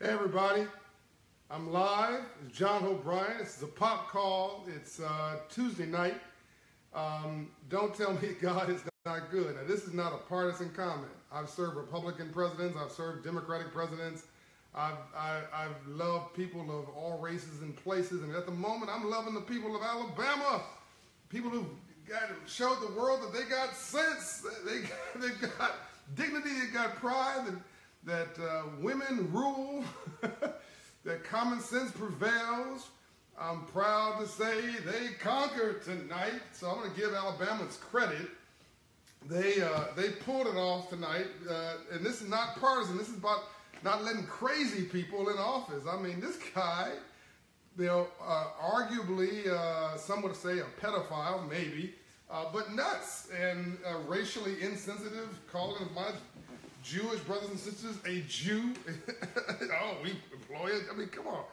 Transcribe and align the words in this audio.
Hey 0.00 0.10
everybody, 0.10 0.64
I'm 1.50 1.72
live. 1.72 2.20
It's 2.46 2.56
John 2.56 2.82
Hope 2.82 3.02
Bryant. 3.02 3.40
This 3.40 3.56
is 3.56 3.64
a 3.64 3.66
pop 3.66 4.08
call. 4.08 4.64
It's 4.76 5.00
uh, 5.00 5.38
Tuesday 5.50 5.86
night. 5.86 6.14
Um, 6.94 7.50
don't 7.68 7.92
tell 7.92 8.12
me 8.12 8.28
God 8.40 8.70
is 8.70 8.80
not 9.04 9.32
good. 9.32 9.56
Now 9.56 9.62
this 9.66 9.88
is 9.88 9.94
not 9.94 10.12
a 10.12 10.18
partisan 10.18 10.70
comment. 10.70 11.10
I've 11.32 11.50
served 11.50 11.74
Republican 11.74 12.30
presidents. 12.30 12.78
I've 12.80 12.92
served 12.92 13.24
Democratic 13.24 13.72
presidents. 13.72 14.22
I've, 14.72 14.94
I, 15.16 15.40
have 15.52 15.74
loved 15.88 16.32
people 16.32 16.60
of 16.60 16.88
all 16.90 17.18
races 17.18 17.62
and 17.62 17.76
places. 17.76 18.22
And 18.22 18.32
at 18.36 18.46
the 18.46 18.52
moment, 18.52 18.92
I'm 18.94 19.10
loving 19.10 19.34
the 19.34 19.40
people 19.40 19.74
of 19.74 19.82
Alabama. 19.82 20.62
People 21.28 21.50
who 21.50 21.66
got 22.08 22.22
showed 22.46 22.78
the 22.82 22.92
world 22.96 23.20
that 23.22 23.32
they 23.32 23.50
got 23.50 23.74
sense. 23.74 24.46
They, 24.64 24.82
they 25.20 25.34
got 25.58 25.72
dignity. 26.14 26.50
They 26.50 26.72
got 26.72 26.94
pride. 26.94 27.46
And, 27.48 27.60
that 28.04 28.38
uh, 28.40 28.62
women 28.80 29.30
rule, 29.32 29.84
that 31.04 31.24
common 31.24 31.60
sense 31.60 31.90
prevails. 31.92 32.88
I'm 33.40 33.64
proud 33.66 34.20
to 34.20 34.26
say 34.26 34.60
they 34.84 35.14
conquered 35.20 35.84
tonight, 35.84 36.40
so 36.52 36.70
I'm 36.70 36.78
going 36.78 36.90
to 36.90 36.96
give 37.00 37.14
Alabama's 37.14 37.76
credit. 37.76 38.28
They 39.28 39.60
uh, 39.60 39.84
they 39.96 40.10
pulled 40.10 40.46
it 40.46 40.56
off 40.56 40.90
tonight, 40.90 41.26
uh, 41.48 41.74
and 41.92 42.04
this 42.04 42.22
is 42.22 42.28
not 42.28 42.56
partisan. 42.60 42.96
This 42.96 43.08
is 43.08 43.18
about 43.18 43.44
not 43.84 44.02
letting 44.04 44.24
crazy 44.24 44.84
people 44.84 45.28
in 45.28 45.38
office. 45.38 45.84
I 45.88 46.00
mean, 46.00 46.20
this 46.20 46.38
guy, 46.54 46.92
you 47.78 47.86
know, 47.86 48.08
uh, 48.24 48.46
arguably 48.60 49.46
uh, 49.46 49.96
some 49.96 50.22
would 50.22 50.36
say 50.36 50.58
a 50.58 50.64
pedophile, 50.80 51.48
maybe, 51.48 51.94
uh, 52.30 52.46
but 52.52 52.72
nuts 52.72 53.28
and 53.30 53.76
racially 54.06 54.62
insensitive, 54.62 55.40
calling 55.50 55.82
of 55.82 55.92
my 55.92 56.10
Jewish 56.82 57.20
brothers 57.20 57.50
and 57.50 57.58
sisters, 57.58 57.96
a 58.06 58.20
Jew. 58.28 58.74
oh, 59.82 59.96
we 60.02 60.12
employ 60.32 60.68
it. 60.68 60.84
I 60.92 60.96
mean, 60.96 61.08
come 61.08 61.26
on. 61.26 61.44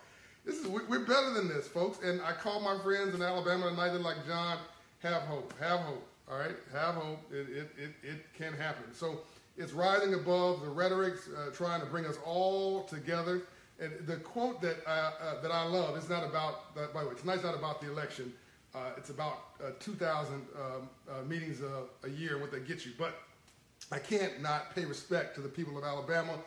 This 0.46 0.56
is 0.58 0.68
we're 0.68 1.06
better 1.06 1.34
than 1.34 1.48
this, 1.48 1.68
folks. 1.68 2.00
And 2.04 2.22
I 2.22 2.32
call 2.34 2.62
my 2.62 2.78
friends 2.84 3.16
in 3.16 3.22
Alabama 3.22 3.70
tonight. 3.70 3.90
They're 3.90 4.00
like, 4.00 4.26
John, 4.28 4.60
have 5.02 5.24
hope. 5.24 5.54
Have 5.60 5.80
hope. 5.80 6.08
All 6.30 6.38
right, 6.38 6.56
have 6.72 6.96
hope. 6.96 7.20
It 7.32 7.50
it 7.50 7.70
it, 7.78 7.92
it 8.04 8.26
can 8.38 8.54
happen. 8.54 8.94
So 8.94 9.22
it's 9.58 9.74
rising 9.74 10.14
above 10.14 10.62
the 10.62 10.70
rhetoric, 10.70 11.16
uh, 11.36 11.52
trying 11.52 11.82
to 11.82 11.88
bring 11.88 12.06
us 12.06 12.18
all 12.26 12.84
together. 12.84 13.44
And 13.80 13.92
the 14.06 14.18
quote 14.18 14.62
that 14.62 14.78
uh, 14.88 15.12
uh, 15.22 15.42
that 15.42 15.52
I 15.52 15.66
love 15.66 15.98
is 15.98 16.10
not 16.10 16.24
about. 16.28 16.66
Uh, 16.78 16.88
by 16.94 17.04
the 17.04 17.10
way, 17.10 17.16
tonight's 17.16 17.44
not 17.44 17.56
about 17.56 17.82
the 17.82 17.92
election. 17.92 18.32
Uh, 18.74 18.92
it's 18.98 19.10
about 19.10 19.52
uh, 19.64 19.70
2,000 19.80 20.34
um, 20.34 21.30
meetings 21.30 21.62
a, 21.62 21.84
a 22.06 22.10
year 22.10 22.34
and 22.34 22.42
what 22.42 22.52
they 22.52 22.60
get 22.60 22.86
you. 22.86 22.92
But 22.98 23.16
I 23.92 24.00
can't 24.00 24.42
not 24.42 24.74
pay 24.76 24.86
respect 24.86 25.36
to 25.36 25.42
the 25.42 25.50
people 25.50 25.78
of 25.78 25.84
Alabama, 25.84 26.40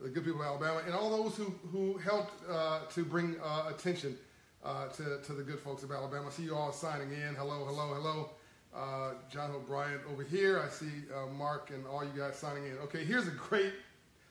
the 0.00 0.08
good 0.08 0.24
people 0.24 0.40
of 0.40 0.46
Alabama, 0.46 0.82
and 0.86 0.94
all 0.94 1.10
those 1.10 1.36
who, 1.36 1.52
who 1.70 1.98
helped 1.98 2.32
uh, 2.50 2.80
to 2.90 3.04
bring 3.04 3.36
uh, 3.42 3.64
attention 3.68 4.16
uh, 4.64 4.88
to, 4.88 5.18
to 5.24 5.32
the 5.32 5.42
good 5.42 5.58
folks 5.58 5.82
of 5.82 5.92
Alabama. 5.92 6.28
I 6.28 6.30
see 6.30 6.44
you 6.44 6.54
all 6.54 6.72
signing 6.72 7.12
in. 7.12 7.34
Hello, 7.34 7.64
hello, 7.64 7.94
hello. 7.94 8.30
Uh, 8.74 9.14
John 9.30 9.50
Hope 9.50 9.66
Bryant 9.66 10.00
over 10.10 10.22
here. 10.22 10.60
I 10.64 10.68
see 10.68 10.86
uh, 11.14 11.26
Mark 11.32 11.70
and 11.70 11.86
all 11.86 12.04
you 12.04 12.10
guys 12.16 12.36
signing 12.36 12.64
in. 12.64 12.78
Okay, 12.84 13.04
here's 13.04 13.26
a 13.26 13.32
great 13.32 13.72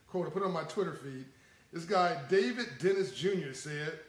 quote 0.08 0.28
I 0.28 0.30
put 0.30 0.44
on 0.44 0.52
my 0.52 0.63
Twitter 0.63 0.94
feed. 0.94 1.25
This 1.73 1.85
guy, 1.85 2.17
David 2.30 2.67
Dennis 2.80 3.11
Jr., 3.11 3.53
said, 3.53 4.00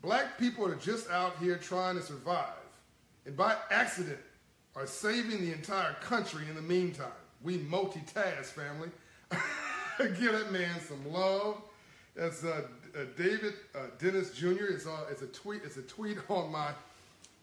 Black 0.00 0.38
people 0.38 0.64
are 0.66 0.76
just 0.76 1.10
out 1.10 1.36
here 1.38 1.56
trying 1.56 1.96
to 1.96 2.02
survive, 2.02 2.52
and 3.26 3.36
by 3.36 3.56
accident 3.70 4.20
are 4.76 4.86
saving 4.86 5.40
the 5.40 5.52
entire 5.52 5.94
country 5.94 6.44
in 6.48 6.54
the 6.54 6.62
meantime. 6.62 7.08
We 7.42 7.58
multitask, 7.58 8.46
family. 8.46 8.90
Give 9.98 10.32
that 10.32 10.52
man 10.52 10.80
some 10.80 11.12
love. 11.12 11.62
That's 12.16 12.44
uh, 12.44 12.62
uh, 12.96 13.04
David 13.16 13.54
uh, 13.74 13.86
Dennis 13.98 14.32
Jr. 14.32 14.64
It's, 14.70 14.86
uh, 14.86 15.06
it's 15.10 15.22
a 15.22 15.26
tweet. 15.28 15.62
It's 15.64 15.76
a 15.76 15.82
tweet 15.82 16.18
on 16.28 16.50
my 16.50 16.70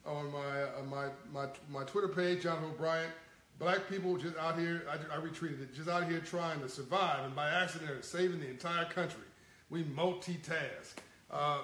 on 0.05 0.31
my 0.31 0.63
uh, 0.63 0.83
my 0.89 1.07
my 1.33 1.47
my 1.70 1.83
Twitter 1.86 2.09
page, 2.09 2.43
John 2.43 2.61
Hope 2.61 2.77
Bryant. 2.77 3.11
Black 3.58 3.89
people 3.89 4.17
just 4.17 4.36
out 4.37 4.59
here. 4.59 4.83
I, 4.89 5.15
I 5.15 5.20
retweeted 5.20 5.61
it. 5.61 5.73
Just 5.73 5.87
out 5.87 6.09
here 6.09 6.20
trying 6.20 6.59
to 6.59 6.67
survive, 6.67 7.23
and 7.23 7.33
by 7.33 7.49
accident, 7.49 7.89
are 7.89 8.02
saving 8.02 8.41
the 8.41 8.49
entire 8.49 8.86
country. 8.86 9.23
We 9.70 9.83
multitask. 9.83 10.95
Uh, 11.31 11.59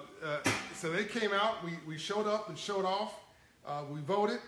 so 0.74 0.90
they 0.90 1.04
came 1.04 1.32
out. 1.32 1.62
We 1.62 1.72
we 1.86 1.98
showed 1.98 2.26
up 2.26 2.48
and 2.48 2.58
showed 2.58 2.86
off. 2.86 3.14
we 3.90 4.00
voted, 4.00 4.40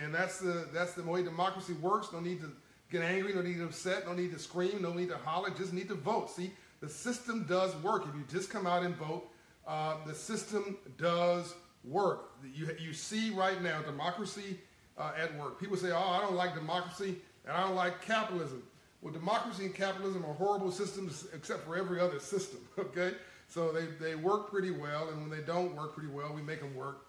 and 0.00 0.14
that's 0.14 0.38
the 0.38 0.68
that's 0.72 0.92
the 0.94 1.02
way 1.02 1.24
democracy 1.24 1.72
works. 1.74 2.12
No 2.12 2.20
need 2.20 2.40
to 2.42 2.52
get 2.92 3.02
angry, 3.02 3.34
no 3.34 3.42
need 3.42 3.56
to 3.56 3.64
upset, 3.64 4.06
no 4.06 4.12
need 4.12 4.32
to 4.32 4.38
scream, 4.38 4.82
no 4.82 4.92
need 4.92 5.08
to 5.08 5.16
holler, 5.16 5.50
just 5.50 5.72
need 5.72 5.88
to 5.88 5.94
vote. 5.94 6.30
See, 6.30 6.52
the 6.80 6.88
system 6.88 7.46
does 7.48 7.74
work. 7.76 8.06
If 8.06 8.14
you 8.14 8.24
just 8.30 8.50
come 8.50 8.66
out 8.66 8.82
and 8.82 8.94
vote, 8.96 9.28
uh, 9.66 9.96
the 10.06 10.14
system 10.14 10.76
does 10.98 11.54
work. 11.84 12.32
You, 12.54 12.68
you 12.78 12.92
see 12.92 13.30
right 13.30 13.60
now 13.62 13.80
democracy 13.82 14.58
uh, 14.98 15.12
at 15.18 15.36
work. 15.38 15.58
People 15.58 15.76
say, 15.76 15.90
oh, 15.90 15.98
I 15.98 16.20
don't 16.20 16.34
like 16.34 16.54
democracy 16.54 17.16
and 17.46 17.56
I 17.56 17.62
don't 17.62 17.74
like 17.74 18.02
capitalism. 18.02 18.62
Well, 19.00 19.12
democracy 19.12 19.64
and 19.64 19.74
capitalism 19.74 20.24
are 20.24 20.34
horrible 20.34 20.70
systems 20.70 21.26
except 21.34 21.64
for 21.64 21.76
every 21.76 21.98
other 21.98 22.20
system, 22.20 22.60
okay? 22.78 23.14
So 23.48 23.72
they, 23.72 23.86
they 24.00 24.14
work 24.14 24.50
pretty 24.50 24.70
well, 24.70 25.08
and 25.08 25.20
when 25.20 25.30
they 25.30 25.44
don't 25.44 25.74
work 25.74 25.94
pretty 25.94 26.08
well, 26.08 26.32
we 26.32 26.40
make 26.40 26.60
them 26.60 26.74
work. 26.74 27.06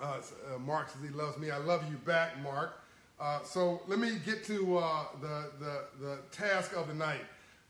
Uh, 0.00 0.20
uh, 0.54 0.58
Mark 0.58 0.88
says 0.88 1.02
he 1.02 1.08
loves 1.10 1.36
me. 1.38 1.50
I 1.50 1.58
love 1.58 1.84
you 1.90 1.96
back, 1.98 2.40
Mark. 2.42 2.80
Uh, 3.20 3.42
so 3.42 3.80
let 3.88 3.98
me 3.98 4.12
get 4.24 4.44
to 4.44 4.78
uh, 4.78 5.04
the, 5.20 5.50
the, 5.58 5.84
the 6.00 6.18
task 6.30 6.76
of 6.76 6.86
the 6.86 6.94
night. 6.94 7.22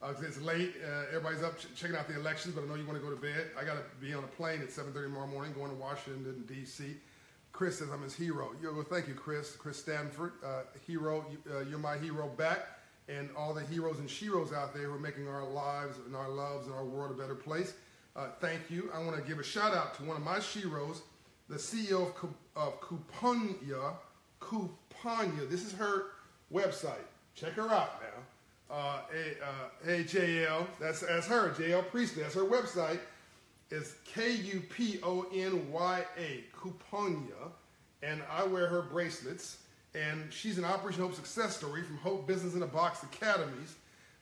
Uh, 0.03 0.13
it's 0.21 0.41
late. 0.41 0.75
Uh, 0.85 1.07
everybody's 1.09 1.43
up 1.43 1.59
ch 1.59 1.67
checking 1.75 1.97
out 1.97 2.07
the 2.07 2.15
elections, 2.15 2.55
but 2.55 2.63
I 2.63 2.67
know 2.67 2.75
you 2.75 2.85
want 2.85 2.99
to 2.99 3.05
go 3.05 3.11
to 3.11 3.21
bed. 3.21 3.47
I 3.59 3.65
got 3.65 3.75
to 3.75 3.83
be 4.01 4.13
on 4.13 4.23
a 4.23 4.29
plane 4.29 4.61
at 4.61 4.69
7.30 4.69 5.05
tomorrow 5.05 5.27
morning 5.27 5.53
going 5.55 5.71
to 5.71 5.77
Washington, 5.77 6.45
D.C. 6.47 6.97
Chris 7.53 7.79
says 7.79 7.89
I'm 7.91 8.03
his 8.03 8.15
hero. 8.15 8.51
Yo, 8.63 8.75
well, 8.75 8.85
thank 8.85 9.09
you, 9.09 9.15
Chris. 9.15 9.57
Chris 9.57 9.79
Stanford, 9.79 10.33
uh, 10.45 10.63
hero. 10.87 11.25
You, 11.69 11.75
are 11.75 11.79
my 11.79 11.97
hero 11.97 12.29
back. 12.29 12.79
And 13.09 13.31
all 13.37 13.55
the 13.55 13.65
heroes 13.65 13.99
and 13.99 14.09
sheroes 14.09 14.53
out 14.53 14.75
there 14.75 14.85
who 14.85 14.93
are 14.93 14.99
making 14.99 15.29
our 15.29 15.45
lives 15.45 15.97
and 16.07 16.15
our 16.15 16.29
loves 16.29 16.67
and 16.67 16.77
our 16.77 16.85
world 16.85 17.11
a 17.11 17.15
better 17.15 17.35
place. 17.35 17.73
thank 18.41 18.71
you. 18.71 18.91
I 18.95 19.03
want 19.03 19.17
to 19.17 19.23
give 19.23 19.39
a 19.39 19.43
shout 19.43 19.75
out 19.75 19.95
to 19.95 20.05
one 20.05 20.17
of 20.17 20.23
my 20.23 20.39
sheroes, 20.39 20.99
the 21.49 21.57
CEO 21.57 22.13
of, 22.23 22.35
of 22.55 22.81
Kuponya, 22.83 23.95
Kuponya. 25.03 25.49
This 25.49 25.65
is 25.65 25.73
her 25.73 26.07
website. 26.53 27.07
Check 27.35 27.53
her 27.55 27.71
out 27.71 28.03
now. 28.03 28.09
Uh, 28.71 29.01
uh, 29.43 29.69
hey, 29.85 30.05
Jayel, 30.05 30.67
that's, 30.79 31.01
that's 31.01 31.27
her, 31.27 31.51
Jayel 31.51 31.89
Priestley. 31.89 32.23
That's 32.23 32.35
her 32.35 32.43
website. 32.43 33.01
It's 33.71 33.95
K-U-P-O-N-Y-A, 34.05 34.45
Kuponya. 36.57 37.51
And 38.03 38.23
I 38.31 38.45
wear 38.45 38.67
her 38.67 38.83
bracelets. 38.83 39.59
And 39.95 40.31
she's 40.31 40.59
an 40.59 40.65
Operation 40.65 41.03
Hope 41.03 41.15
success 41.15 41.57
story 41.57 41.83
from 41.83 41.97
Hope 41.97 42.27
Business 42.27 42.55
in 42.55 42.63
a 42.63 42.67
Box 42.67 43.03
Academies. 43.03 43.77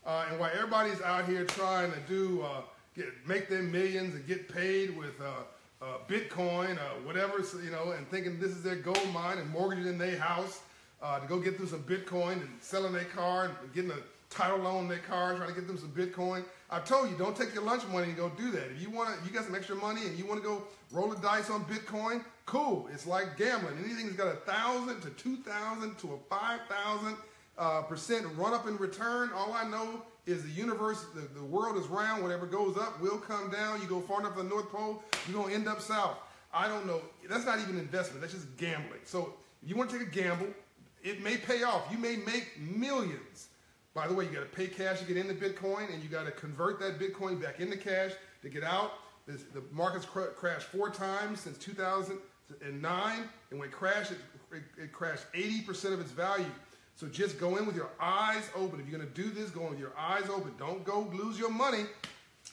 Uh, 0.07 0.27
and 0.31 0.39
while 0.39 0.53
everybody's 0.55 1.03
out 1.03 1.27
here 1.27 1.45
trying 1.45 1.91
to 1.91 1.99
do, 2.09 2.43
uh, 2.43 2.61
get, 2.95 3.07
make 3.27 3.49
their 3.49 3.63
millions 3.63 4.15
and 4.15 4.25
get 4.29 4.49
paid 4.49 4.97
with 4.97 5.21
uh, 5.21 5.43
uh, 5.83 5.99
Bitcoin, 6.09 6.79
uh, 6.79 6.95
whatever, 7.05 7.45
you 7.65 7.71
know, 7.71 7.91
and 7.91 8.09
thinking 8.09 8.39
this 8.39 8.53
is 8.53 8.63
their 8.63 8.77
gold 8.77 9.09
mine 9.13 9.39
and 9.39 9.51
mortgaging 9.51 9.99
their 9.99 10.19
house 10.19 10.61
uh, 11.07 11.21
to 11.21 11.27
go 11.27 11.39
get 11.39 11.57
them 11.57 11.69
some 11.69 11.83
Bitcoin 11.85 12.33
and 12.33 12.49
selling 12.61 12.93
their 12.93 13.05
car 13.05 13.45
and 13.45 13.73
getting 13.73 13.93
a 13.93 13.99
title 14.29 14.59
loan 14.59 14.77
on 14.77 14.89
their 14.89 14.99
car, 14.99 15.37
trying 15.37 15.49
to 15.49 15.55
get 15.55 15.69
them 15.69 15.79
some 15.79 15.91
Bitcoin. 15.91 16.45
I 16.69 16.81
told 16.81 17.09
you, 17.09 17.17
don't 17.17 17.37
take 17.37 17.55
your 17.55 17.63
lunch 17.63 17.87
money 17.87 18.09
and 18.09 18.17
go 18.17 18.29
do 18.31 18.51
that. 18.51 18.73
If 18.73 18.83
you 18.83 18.91
want 18.91 19.17
to, 19.17 19.25
you 19.25 19.33
got 19.33 19.45
some 19.45 19.55
extra 19.55 19.77
money 19.77 20.03
and 20.07 20.19
you 20.19 20.27
want 20.27 20.43
to 20.43 20.47
go 20.47 20.65
roll 20.91 21.09
the 21.09 21.21
dice 21.21 21.49
on 21.49 21.65
Bitcoin, 21.67 22.25
cool. 22.45 22.89
It's 22.93 23.07
like 23.07 23.37
gambling. 23.37 23.79
Anything 23.85 24.07
that's 24.07 24.17
got 24.17 24.29
a 24.29 24.39
thousand 24.39 25.01
to 25.03 25.11
two 25.11 25.37
thousand 25.37 25.97
to 25.99 26.15
a 26.15 26.19
five 26.29 26.61
thousand 26.69 27.17
uh, 27.57 27.83
percent 27.83 28.27
run 28.37 28.53
up 28.53 28.67
in 28.67 28.77
return. 28.79 29.31
All 29.33 29.53
I 29.53 29.69
know 29.69 30.03
is 30.27 30.43
the 30.43 30.51
universe, 30.51 31.07
the, 31.15 31.21
the 31.39 31.45
world 31.45 31.77
is 31.77 31.87
round. 31.87 32.21
Whatever 32.25 32.47
goes 32.47 32.77
up 32.77 33.01
will 33.01 33.19
come 33.19 33.49
down. 33.49 33.81
You 33.81 33.87
go 33.87 34.01
far 34.01 34.19
enough 34.21 34.35
to 34.37 34.43
the 34.43 34.49
North 34.49 34.71
Pole, 34.73 35.05
you're 35.29 35.37
going 35.37 35.51
to 35.51 35.55
end 35.55 35.69
up 35.69 35.81
south. 35.81 36.17
I 36.53 36.67
don't 36.67 36.85
know. 36.85 37.01
That's 37.29 37.47
not 37.47 37.61
even 37.61 37.79
investment. 37.79 38.23
That's 38.23 38.33
just 38.33 38.57
gambling. 38.57 39.01
So 39.05 39.35
if 39.63 39.69
you 39.69 39.77
want 39.77 39.91
to 39.91 39.99
take 39.99 40.09
a 40.09 40.11
gamble, 40.11 40.49
it 41.07 41.23
may 41.23 41.37
pay 41.37 41.63
off. 41.63 41.87
You 41.91 41.99
may 41.99 42.17
make 42.17 42.59
millions. 42.59 43.47
By 43.95 44.09
the 44.09 44.13
way, 44.13 44.25
you 44.25 44.31
got 44.33 44.41
to 44.41 44.57
pay 44.57 44.67
cash 44.67 44.99
to 44.99 45.05
get 45.07 45.17
into 45.17 45.35
Bitcoin, 45.35 45.93
and 45.95 46.03
you 46.03 46.09
got 46.09 46.27
to 46.27 46.33
convert 46.33 46.81
that 46.81 46.99
Bitcoin 46.99 47.41
back 47.41 47.61
into 47.61 47.77
cash 47.77 48.11
to 48.43 48.49
get 48.49 48.65
out. 48.65 48.95
This, 49.27 49.43
the 49.55 49.63
market's 49.71 50.05
cr 50.05 50.23
crashed 50.23 50.67
four 50.67 50.91
times 50.91 51.41
since 51.41 51.57
2009, 51.59 53.19
and 53.51 53.59
when 53.59 53.69
it 53.69 53.73
crashed, 53.73 54.11
it, 54.11 54.19
it, 54.53 54.63
it 54.83 54.93
crashed 54.93 55.25
80% 55.33 55.95
of 55.95 56.01
its 56.01 56.11
value. 56.11 56.45
So 56.97 57.07
just 57.07 57.39
go 57.39 57.57
in 57.57 57.67
with 57.67 57.77
your 57.77 57.91
eyes 58.01 58.51
open. 58.57 58.81
If 58.81 58.89
you're 58.89 58.99
going 58.99 59.09
to 59.09 59.23
do 59.23 59.31
this, 59.31 59.51
go 59.51 59.63
in 59.65 59.71
with 59.71 59.79
your 59.79 59.97
eyes 59.97 60.29
open. 60.29 60.53
Don't 60.59 60.85
go 60.85 61.09
lose 61.15 61.39
your 61.39 61.51
money 61.51 61.85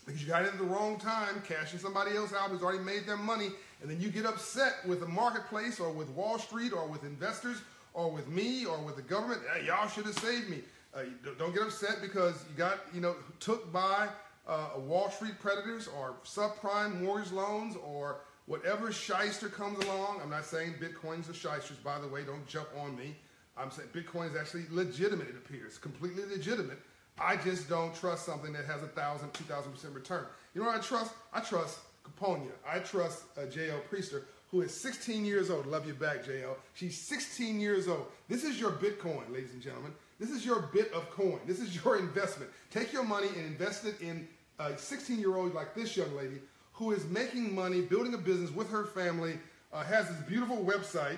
because 0.06 0.22
you 0.22 0.28
got 0.28 0.44
it 0.44 0.50
at 0.50 0.58
the 0.58 0.64
wrong 0.64 1.00
time, 1.00 1.42
cashing 1.48 1.80
somebody 1.80 2.16
else 2.16 2.34
out 2.34 2.52
who's 2.52 2.62
already 2.62 2.84
made 2.84 3.08
their 3.08 3.18
money, 3.18 3.50
and 3.82 3.90
then 3.90 4.00
you 4.00 4.10
get 4.10 4.26
upset 4.26 4.76
with 4.88 5.00
the 5.00 5.08
marketplace 5.08 5.80
or 5.80 5.92
with 5.92 6.10
Wall 6.10 6.38
Street 6.38 6.72
or 6.72 6.88
with 6.88 7.04
investors 7.04 7.58
or 7.94 8.10
with 8.12 8.28
me 8.28 8.66
or 8.66 8.78
with 8.80 8.96
the 8.96 9.02
government. 9.02 9.42
Hey, 9.54 9.66
y'all 9.66 9.88
should 9.88 10.06
have 10.06 10.18
saved 10.18 10.50
me. 10.50 10.60
Uh, 10.96 11.04
don't 11.40 11.54
get 11.54 11.64
upset 11.64 11.98
because 12.02 12.44
you 12.50 12.58
got, 12.58 12.80
you 12.94 13.02
know, 13.02 13.16
took 13.40 13.72
by 13.72 14.08
uh, 14.48 14.70
Wall 14.78 15.10
Street 15.10 15.40
predators 15.40 15.88
or 15.88 16.16
subprime 16.24 17.02
mortgage 17.02 17.32
loans 17.32 17.76
or 17.78 18.22
whatever 18.46 18.92
shyster 18.92 19.50
comes 19.50 19.84
along. 19.86 20.20
I'm 20.22 20.30
not 20.30 20.46
saying 20.46 20.76
Bitcoin's 20.80 21.30
a 21.30 21.34
shysters, 21.34 21.78
by 21.78 22.00
the 22.00 22.08
way. 22.08 22.24
Don't 22.24 22.46
jump 22.48 22.68
on 22.80 22.96
me. 22.96 23.16
I'm 23.58 23.72
saying 23.72 23.90
Bitcoin 23.94 24.30
is 24.30 24.36
actually 24.36 24.66
legitimate. 24.70 25.30
It 25.30 25.36
appears 25.36 25.78
completely 25.78 26.26
legitimate. 26.26 26.80
I 27.20 27.38
just 27.38 27.70
don't 27.70 27.94
trust 27.96 28.26
something 28.26 28.52
that 28.54 28.66
has 28.66 28.82
a 28.82 28.88
thousand, 28.88 29.34
two 29.34 29.44
thousand 29.44 29.72
percent 29.72 29.94
return. 29.94 30.26
You 30.54 30.62
know 30.62 30.68
what 30.68 30.78
I 30.78 30.82
trust? 30.82 31.14
I 31.32 31.40
trust 31.40 31.80
Kuponya. 32.04 32.52
I 32.68 32.80
trust 32.80 33.24
uh, 33.38 33.42
Jayel 33.42 33.80
Priester, 33.90 34.24
who 34.54 34.62
is 34.62 34.72
16 34.72 35.26
years 35.26 35.50
old. 35.50 35.66
Love 35.66 35.88
you 35.88 35.96
back, 35.96 36.24
Jayel 36.24 36.56
She's 36.76 36.96
16 36.96 37.60
years 37.60 37.88
old. 37.88 38.06
This 38.30 38.44
is 38.44 38.62
your 38.62 38.70
Bitcoin, 38.70 39.34
ladies 39.34 39.52
and 39.52 39.62
gentlemen. 39.62 39.92
This 40.20 40.30
is 40.30 40.46
your 40.46 40.70
bit 40.72 40.94
of 40.94 41.10
coin. 41.10 41.40
This 41.48 41.60
is 41.60 41.84
your 41.84 41.98
investment. 42.00 42.52
Take 42.70 42.94
your 42.94 43.04
money 43.04 43.30
and 43.30 43.48
invest 43.48 43.84
it 43.84 44.00
in 44.00 44.28
a 44.60 44.78
16 44.78 45.18
year 45.18 45.36
old 45.36 45.56
like 45.56 45.74
this 45.74 45.98
young 45.98 46.16
lady 46.16 46.40
who 46.74 46.92
is 46.92 47.04
making 47.08 47.54
money, 47.54 47.82
building 47.82 48.14
a 48.14 48.18
business 48.18 48.52
with 48.52 48.70
her 48.70 48.86
family, 48.86 49.40
uh, 49.74 49.84
has 49.84 50.08
this 50.08 50.18
beautiful 50.28 50.58
website 50.58 51.18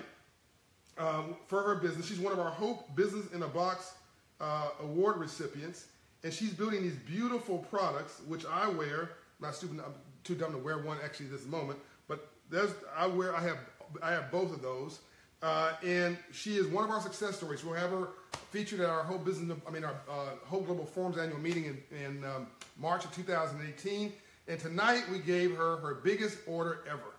um, 0.96 1.36
for 1.46 1.62
her 1.62 1.74
business. 1.74 2.06
She's 2.06 2.18
one 2.18 2.32
of 2.32 2.38
our 2.38 2.50
Hope 2.50 2.96
Business 2.96 3.30
in 3.34 3.42
a 3.42 3.48
Box 3.48 3.92
uh, 4.40 4.70
award 4.80 5.18
recipients, 5.18 5.88
and 6.24 6.32
she's 6.32 6.54
building 6.54 6.82
these 6.82 6.96
beautiful 7.06 7.58
products, 7.58 8.22
which 8.26 8.46
I 8.46 8.66
wear. 8.70 9.10
Not 9.40 9.54
stupid, 9.54 9.80
I'm 9.80 9.92
too 10.24 10.34
dumb 10.34 10.52
to 10.52 10.58
wear 10.58 10.78
one 10.78 10.96
actually 11.04 11.26
this 11.26 11.44
moment, 11.44 11.78
but 12.08 12.32
there's 12.50 12.72
I 12.96 13.06
wear 13.06 13.34
I 13.34 13.40
have 13.40 13.58
I 14.02 14.10
have 14.10 14.30
both 14.30 14.52
of 14.52 14.62
those, 14.62 15.00
uh, 15.42 15.72
and 15.84 16.16
she 16.32 16.56
is 16.56 16.66
one 16.66 16.84
of 16.84 16.90
our 16.90 17.00
success 17.00 17.36
stories. 17.36 17.64
We'll 17.64 17.74
have 17.74 17.90
her 17.90 18.08
featured 18.50 18.80
at 18.80 18.88
our 18.88 19.02
whole 19.02 19.18
Business, 19.18 19.58
I 19.66 19.70
mean 19.70 19.84
our 19.84 19.96
uh, 20.10 20.30
Hope 20.46 20.66
Global 20.66 20.86
Forums 20.86 21.18
annual 21.18 21.38
meeting 21.38 21.64
in, 21.64 21.82
in 22.04 22.24
um, 22.24 22.46
March 22.78 23.04
of 23.04 23.14
2018. 23.14 24.12
And 24.48 24.60
tonight 24.60 25.02
we 25.10 25.18
gave 25.18 25.56
her 25.56 25.76
her 25.78 25.94
biggest 25.94 26.38
order 26.46 26.84
ever. 26.88 27.14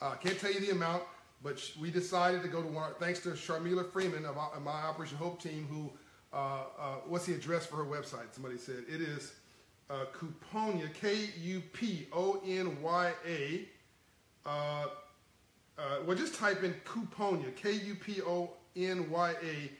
I 0.00 0.06
uh, 0.06 0.14
can't 0.16 0.38
tell 0.38 0.52
you 0.52 0.60
the 0.60 0.70
amount, 0.70 1.02
but 1.42 1.60
we 1.80 1.90
decided 1.90 2.42
to 2.42 2.48
go 2.48 2.62
to 2.62 2.68
one, 2.68 2.92
thanks 3.00 3.20
to 3.20 3.30
Sharmila 3.30 3.90
Freeman 3.90 4.26
of 4.26 4.36
my 4.62 4.70
Operation 4.70 5.16
Hope 5.16 5.42
team, 5.42 5.66
who, 5.70 5.90
uh, 6.32 6.64
uh, 6.78 6.94
what's 7.06 7.26
the 7.26 7.34
address 7.34 7.64
for 7.64 7.76
her 7.76 7.84
website? 7.84 8.32
Somebody 8.32 8.58
said 8.58 8.84
it 8.86 9.00
is 9.00 9.32
uh, 9.88 10.04
Kuponya, 10.12 10.92
K 10.94 11.30
U 11.40 11.62
P 11.72 12.06
O 12.12 12.40
N 12.46 12.80
Y 12.82 13.12
A. 13.26 13.68
Uh, 14.48 14.86
uh, 15.78 15.98
well, 16.06 16.16
just 16.16 16.34
type 16.34 16.64
in 16.64 16.74
Kuponya, 16.84 17.54
K 17.54 17.72
U 17.72 17.94
P 17.94 18.22
O 18.22 18.50
N 18.74 19.10
Y 19.10 19.34
A. 19.42 19.70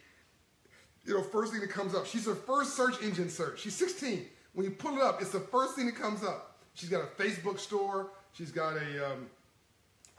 You 1.08 1.14
know, 1.14 1.22
first 1.22 1.52
thing 1.52 1.60
that 1.62 1.70
comes 1.70 1.94
up. 1.94 2.06
She's 2.06 2.26
her 2.26 2.34
first 2.34 2.76
search 2.76 3.02
engine 3.02 3.30
search. 3.30 3.60
She's 3.60 3.74
16. 3.74 4.26
When 4.52 4.64
you 4.64 4.72
pull 4.72 4.96
it 4.96 5.02
up, 5.02 5.22
it's 5.22 5.30
the 5.30 5.40
first 5.40 5.74
thing 5.74 5.86
that 5.86 5.96
comes 5.96 6.22
up. 6.22 6.58
She's 6.74 6.90
got 6.90 7.02
a 7.02 7.22
Facebook 7.22 7.58
store. 7.58 8.10
She's 8.32 8.52
got 8.52 8.76
a 8.76 9.12
um, 9.12 9.26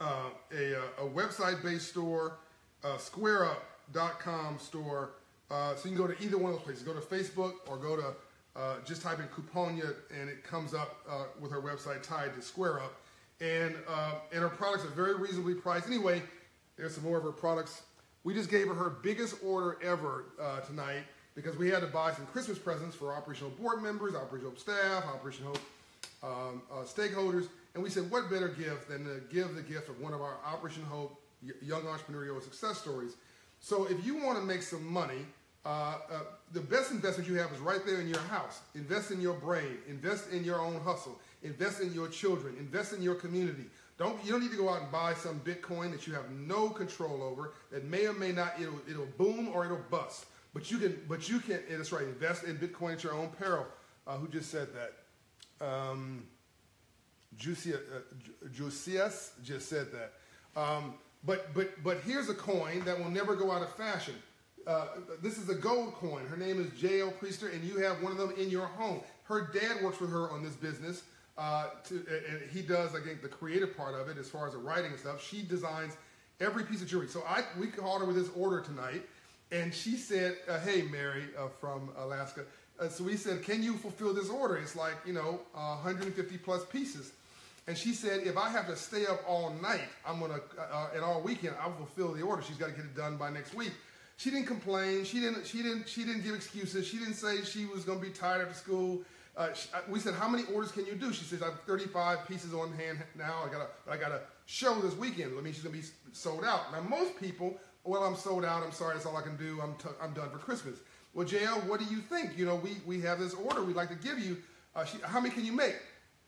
uh, 0.00 0.30
a, 0.52 0.78
uh, 0.78 1.06
a 1.06 1.08
website-based 1.08 1.88
store, 1.88 2.38
SquareUp.com 2.82 4.58
store. 4.58 5.10
Uh, 5.50 5.74
so 5.74 5.88
you 5.88 5.96
can 5.96 6.06
go 6.06 6.12
to 6.12 6.22
either 6.22 6.38
one 6.38 6.52
of 6.52 6.58
those 6.58 6.64
places. 6.64 6.82
Go 6.82 6.94
to 6.94 7.00
Facebook 7.00 7.54
or 7.66 7.76
go 7.76 7.96
to 7.96 8.14
uh, 8.56 8.76
just 8.84 9.02
type 9.02 9.18
in 9.20 9.26
Kuponya 9.26 9.94
and 10.18 10.28
it 10.28 10.42
comes 10.42 10.74
up 10.74 10.98
uh, 11.08 11.24
with 11.40 11.52
her 11.52 11.60
website 11.60 12.02
tied 12.02 12.34
to 12.34 12.40
SquareUp. 12.40 12.90
And 13.40 13.74
uh, 13.88 14.14
and 14.32 14.40
her 14.42 14.48
products 14.48 14.84
are 14.84 14.88
very 14.88 15.14
reasonably 15.14 15.54
priced. 15.54 15.86
Anyway, 15.86 16.22
there's 16.76 16.94
some 16.94 17.04
more 17.04 17.18
of 17.18 17.24
her 17.24 17.32
products. 17.32 17.82
We 18.22 18.34
just 18.34 18.50
gave 18.50 18.66
her 18.68 18.74
her 18.74 18.90
biggest 18.90 19.36
order 19.42 19.78
ever 19.82 20.26
tonight 20.66 21.04
because 21.34 21.56
we 21.56 21.68
had 21.70 21.80
to 21.80 21.86
buy 21.86 22.12
some 22.12 22.26
Christmas 22.26 22.58
presents 22.58 22.94
for 22.94 23.14
Operational 23.14 23.50
Board 23.52 23.82
members, 23.82 24.14
operational 24.14 24.54
staff, 24.56 25.06
operational 25.06 25.52
Hope 25.52 25.60
um, 26.22 26.62
uh, 26.70 26.82
stakeholders, 26.84 27.48
and 27.74 27.82
we 27.82 27.88
said, 27.88 28.10
what 28.10 28.28
better 28.30 28.48
gift 28.48 28.88
than 28.88 29.04
to 29.04 29.20
give 29.32 29.54
the 29.54 29.62
gift 29.62 29.88
of 29.88 30.00
one 30.00 30.12
of 30.12 30.20
our 30.20 30.36
Operation 30.44 30.82
Hope 30.82 31.20
Young 31.62 31.82
Entrepreneurial 31.82 32.42
Success 32.42 32.78
Stories. 32.78 33.12
So 33.60 33.86
if 33.86 34.04
you 34.04 34.22
want 34.22 34.38
to 34.38 34.44
make 34.44 34.62
some 34.62 34.86
money, 34.86 35.24
uh, 35.64 35.68
uh, 35.68 36.20
the 36.52 36.60
best 36.60 36.90
investment 36.90 37.28
you 37.28 37.36
have 37.36 37.52
is 37.52 37.58
right 37.58 37.84
there 37.84 38.00
in 38.00 38.08
your 38.08 38.20
house. 38.20 38.60
Invest 38.74 39.10
in 39.10 39.20
your 39.20 39.34
brain. 39.34 39.78
Invest 39.88 40.30
in 40.30 40.42
your 40.42 40.60
own 40.60 40.80
hustle. 40.80 41.18
Invest 41.42 41.80
in 41.80 41.92
your 41.92 42.08
children. 42.08 42.54
Invest 42.58 42.92
in 42.92 43.02
your 43.02 43.14
community. 43.14 43.66
Don't 43.98 44.22
you 44.24 44.32
don't 44.32 44.40
need 44.40 44.50
to 44.50 44.56
go 44.56 44.70
out 44.70 44.82
and 44.82 44.90
buy 44.90 45.12
some 45.12 45.40
Bitcoin 45.40 45.90
that 45.92 46.06
you 46.06 46.14
have 46.14 46.30
no 46.30 46.70
control 46.70 47.22
over 47.22 47.52
that 47.70 47.84
may 47.84 48.06
or 48.06 48.14
may 48.14 48.32
not 48.32 48.54
it'll 48.58 48.80
it'll 48.88 49.08
boom 49.18 49.50
or 49.52 49.66
it'll 49.66 49.84
bust. 49.90 50.24
But 50.54 50.70
you 50.70 50.78
can 50.78 50.98
but 51.06 51.28
you 51.28 51.38
can. 51.38 51.60
It's 51.68 51.92
right. 51.92 52.04
Invest 52.04 52.44
in 52.44 52.56
Bitcoin 52.56 52.94
at 52.94 53.04
your 53.04 53.12
own 53.14 53.28
peril. 53.38 53.66
Uh, 54.06 54.16
who 54.16 54.28
just 54.28 54.50
said 54.50 54.68
that? 54.74 55.66
Um, 55.66 56.24
Jusius, 57.36 57.76
uh, 57.76 59.40
just 59.42 59.68
said 59.68 59.88
that. 59.92 60.12
Um, 60.60 60.94
but, 61.24 61.52
but, 61.54 61.70
but 61.82 61.98
here's 62.06 62.28
a 62.28 62.34
coin 62.34 62.84
that 62.84 62.98
will 62.98 63.10
never 63.10 63.36
go 63.36 63.50
out 63.50 63.62
of 63.62 63.72
fashion. 63.74 64.14
Uh, 64.66 64.86
this 65.22 65.38
is 65.38 65.48
a 65.48 65.54
gold 65.54 65.94
coin. 65.94 66.26
Her 66.26 66.36
name 66.36 66.60
is 66.60 66.68
Jayel 66.80 67.12
Priester, 67.14 67.52
and 67.52 67.64
you 67.64 67.78
have 67.78 68.02
one 68.02 68.12
of 68.12 68.18
them 68.18 68.32
in 68.38 68.50
your 68.50 68.66
home. 68.66 69.00
Her 69.24 69.50
dad 69.52 69.82
works 69.82 70.00
with 70.00 70.10
her 70.10 70.30
on 70.30 70.42
this 70.42 70.54
business. 70.54 71.02
Uh, 71.38 71.68
to, 71.84 71.94
and 71.94 72.50
he 72.50 72.60
does, 72.60 72.94
I 72.94 73.00
think, 73.00 73.22
the 73.22 73.28
creative 73.28 73.74
part 73.76 73.94
of 73.94 74.08
it 74.08 74.18
as 74.18 74.28
far 74.28 74.46
as 74.46 74.52
the 74.52 74.58
writing 74.58 74.90
and 74.90 75.00
stuff. 75.00 75.24
She 75.26 75.42
designs 75.42 75.96
every 76.40 76.64
piece 76.64 76.82
of 76.82 76.88
jewelry. 76.88 77.08
So 77.08 77.22
I, 77.26 77.44
we 77.58 77.68
called 77.68 78.00
her 78.00 78.06
with 78.06 78.16
this 78.16 78.28
order 78.36 78.60
tonight, 78.60 79.02
and 79.50 79.74
she 79.74 79.96
said, 79.96 80.36
uh, 80.48 80.60
"Hey, 80.60 80.82
Mary 80.82 81.24
uh, 81.38 81.48
from 81.48 81.90
Alaska, 81.96 82.44
uh, 82.80 82.88
so 82.88 83.04
we 83.04 83.16
said, 83.16 83.42
can 83.42 83.62
you 83.62 83.74
fulfill 83.74 84.14
this 84.14 84.30
order? 84.30 84.56
It's 84.56 84.74
like, 84.74 84.94
you 85.04 85.12
know, 85.12 85.40
uh, 85.54 85.76
150 85.76 86.38
plus 86.38 86.64
pieces. 86.64 87.12
And 87.66 87.76
she 87.76 87.92
said, 87.92 88.26
if 88.26 88.38
I 88.38 88.48
have 88.48 88.66
to 88.68 88.76
stay 88.76 89.06
up 89.06 89.22
all 89.28 89.52
night, 89.60 89.88
I'm 90.06 90.22
uh, 90.22 90.28
uh, 90.58 90.88
and 90.94 91.04
all 91.04 91.20
weekend, 91.20 91.56
I'll 91.60 91.74
fulfill 91.74 92.12
the 92.14 92.22
order. 92.22 92.42
She's 92.42 92.56
got 92.56 92.66
to 92.66 92.72
get 92.72 92.86
it 92.86 92.96
done 92.96 93.18
by 93.18 93.30
next 93.30 93.54
week. 93.54 93.72
She 94.20 94.28
didn't 94.28 94.48
complain. 94.48 95.04
She 95.04 95.18
didn't, 95.18 95.46
she 95.46 95.62
didn't, 95.62 95.88
she 95.88 96.04
didn't 96.04 96.24
give 96.24 96.34
excuses. 96.34 96.86
She 96.86 96.98
didn't 96.98 97.14
say 97.14 97.42
she 97.42 97.64
was 97.64 97.86
going 97.86 98.00
to 98.00 98.04
be 98.04 98.12
tired 98.12 98.42
after 98.42 98.52
school. 98.52 99.00
Uh, 99.34 99.50
she, 99.54 99.70
uh, 99.72 99.78
we 99.88 99.98
said, 99.98 100.12
how 100.12 100.28
many 100.28 100.44
orders 100.52 100.70
can 100.70 100.84
you 100.84 100.92
do? 100.92 101.10
She 101.10 101.24
says, 101.24 101.40
I 101.40 101.46
have 101.46 101.60
35 101.60 102.28
pieces 102.28 102.52
on 102.52 102.70
hand 102.74 102.98
now. 103.16 103.42
I 103.46 103.50
got 103.50 103.70
I 103.90 103.96
got 103.96 104.12
a 104.12 104.20
show 104.44 104.78
this 104.82 104.94
weekend. 104.94 105.32
I 105.38 105.40
mean, 105.40 105.54
she's 105.54 105.62
going 105.62 105.74
to 105.74 105.80
be 105.80 105.88
sold 106.12 106.44
out. 106.44 106.70
Now, 106.70 106.82
most 106.82 107.18
people, 107.18 107.56
well, 107.84 108.02
I'm 108.02 108.14
sold 108.14 108.44
out. 108.44 108.62
I'm 108.62 108.72
sorry. 108.72 108.92
That's 108.92 109.06
all 109.06 109.16
I 109.16 109.22
can 109.22 109.38
do. 109.38 109.58
I'm, 109.62 109.74
t- 109.76 109.88
I'm 110.02 110.12
done 110.12 110.28
for 110.28 110.36
Christmas. 110.36 110.76
Well, 111.14 111.26
Jayel, 111.26 111.66
what 111.66 111.80
do 111.80 111.86
you 111.86 112.02
think? 112.02 112.36
You 112.36 112.44
know, 112.44 112.56
we, 112.56 112.72
we 112.84 113.00
have 113.00 113.20
this 113.20 113.32
order 113.32 113.62
we'd 113.62 113.74
like 113.74 113.88
to 113.88 114.06
give 114.06 114.18
you. 114.18 114.36
Uh, 114.76 114.84
she, 114.84 114.98
how 115.02 115.20
many 115.20 115.32
can 115.32 115.46
you 115.46 115.52
make? 115.52 115.76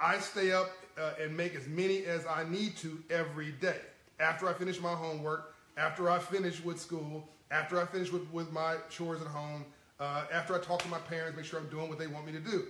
I 0.00 0.19
stay 0.19 0.50
up 0.53 0.71
uh, 0.99 1.12
and 1.21 1.37
make 1.37 1.55
as 1.55 1.69
many 1.69 2.06
as 2.06 2.25
I 2.25 2.44
need 2.49 2.75
to 2.79 3.03
every 3.11 3.53
day. 3.53 3.81
After 4.19 4.49
I 4.49 4.55
finish 4.55 4.81
my 4.81 4.94
homework, 4.94 5.55
after 5.77 6.08
I 6.08 6.19
finish 6.19 6.65
with 6.65 6.81
school, 6.81 7.29
after 7.53 7.81
I 7.81 7.85
finish 7.85 8.11
with, 8.11 8.29
with 8.32 8.51
my 8.51 8.77
chores 8.91 9.21
at 9.21 9.29
home, 9.29 9.65
uh, 10.01 10.25
after 10.32 10.55
I 10.55 10.59
talk 10.59 10.82
to 10.82 10.89
my 10.89 10.99
parents, 10.99 11.37
make 11.37 11.47
sure 11.47 11.61
I'm 11.61 11.69
doing 11.69 11.89
what 11.89 11.99
they 11.99 12.06
want 12.06 12.27
me 12.27 12.32
to 12.32 12.41
do. 12.41 12.65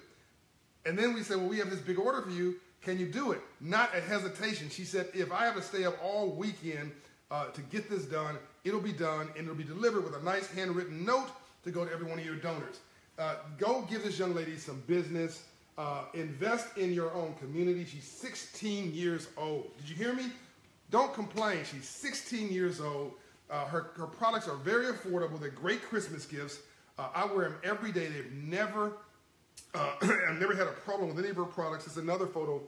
And 0.85 0.99
then 0.99 1.15
we 1.15 1.23
said, 1.23 1.39
well, 1.39 1.49
we 1.49 1.59
have 1.59 1.71
this 1.71 1.81
big 1.81 1.99
order 1.99 2.21
for 2.21 2.31
you. 2.31 2.57
Can 2.83 2.99
you 2.99 3.07
do 3.07 3.31
it? 3.31 3.41
Not 3.61 3.97
a 3.97 4.01
hesitation. 4.01 4.69
She 4.69 4.85
said, 4.85 5.09
if 5.15 5.31
I 5.31 5.45
have 5.45 5.55
to 5.55 5.63
stay 5.63 5.85
up 5.85 5.97
all 6.03 6.31
weekend 6.31 6.91
uh, 7.31 7.47
to 7.51 7.61
get 7.63 7.89
this 7.89 8.05
done, 8.05 8.37
it'll 8.65 8.81
be 8.81 8.93
done 8.93 9.29
and 9.37 9.45
it'll 9.45 9.55
be 9.55 9.65
delivered 9.65 10.05
with 10.05 10.17
a 10.17 10.25
nice 10.25 10.49
handwritten 10.49 11.05
note 11.05 11.31
to 11.65 11.71
go 11.71 11.85
to 11.85 11.93
every 11.93 12.07
one 12.07 12.19
of 12.19 12.25
your 12.25 12.35
donors. 12.35 12.81
Uh, 13.19 13.37
go 13.59 13.87
give 13.89 14.03
this 14.03 14.19
young 14.19 14.35
lady 14.35 14.59
some 14.59 14.83
business. 14.89 15.45
Uh, 15.79 16.03
invest 16.13 16.77
in 16.77 16.93
your 16.93 17.15
own 17.15 17.35
community. 17.35 17.87
She's 17.89 18.05
16 18.05 18.93
years 18.93 19.29
old. 19.37 19.71
Did 19.79 19.89
you 19.89 19.97
hear 19.97 20.13
me? 20.13 20.25
Don't 20.91 21.15
complain. 21.15 21.61
She's 21.65 21.89
16 21.89 22.53
years 22.53 22.81
old. 22.81 23.13
Uh, 23.53 23.67
her, 23.67 23.91
her 23.97 24.07
products 24.07 24.49
are 24.49 24.57
very 24.57 24.87
affordable. 24.87 25.39
They're 25.39 25.51
great 25.51 25.83
Christmas 25.83 26.25
gifts. 26.25 26.61
Uh, 26.99 27.09
I 27.15 27.27
wear 27.27 27.51
them 27.51 27.57
every 27.63 27.93
day. 27.93 28.09
They've 28.09 28.33
never, 28.33 28.95
uh, 29.75 29.93
I've 30.03 30.41
never 30.41 30.55
had 30.57 30.67
a 30.67 30.73
problem 30.73 31.11
with 31.11 31.19
any 31.19 31.29
of 31.29 31.37
her 31.37 31.45
products. 31.45 31.87
It's 31.87 31.99
another 31.99 32.27
photo 32.27 32.63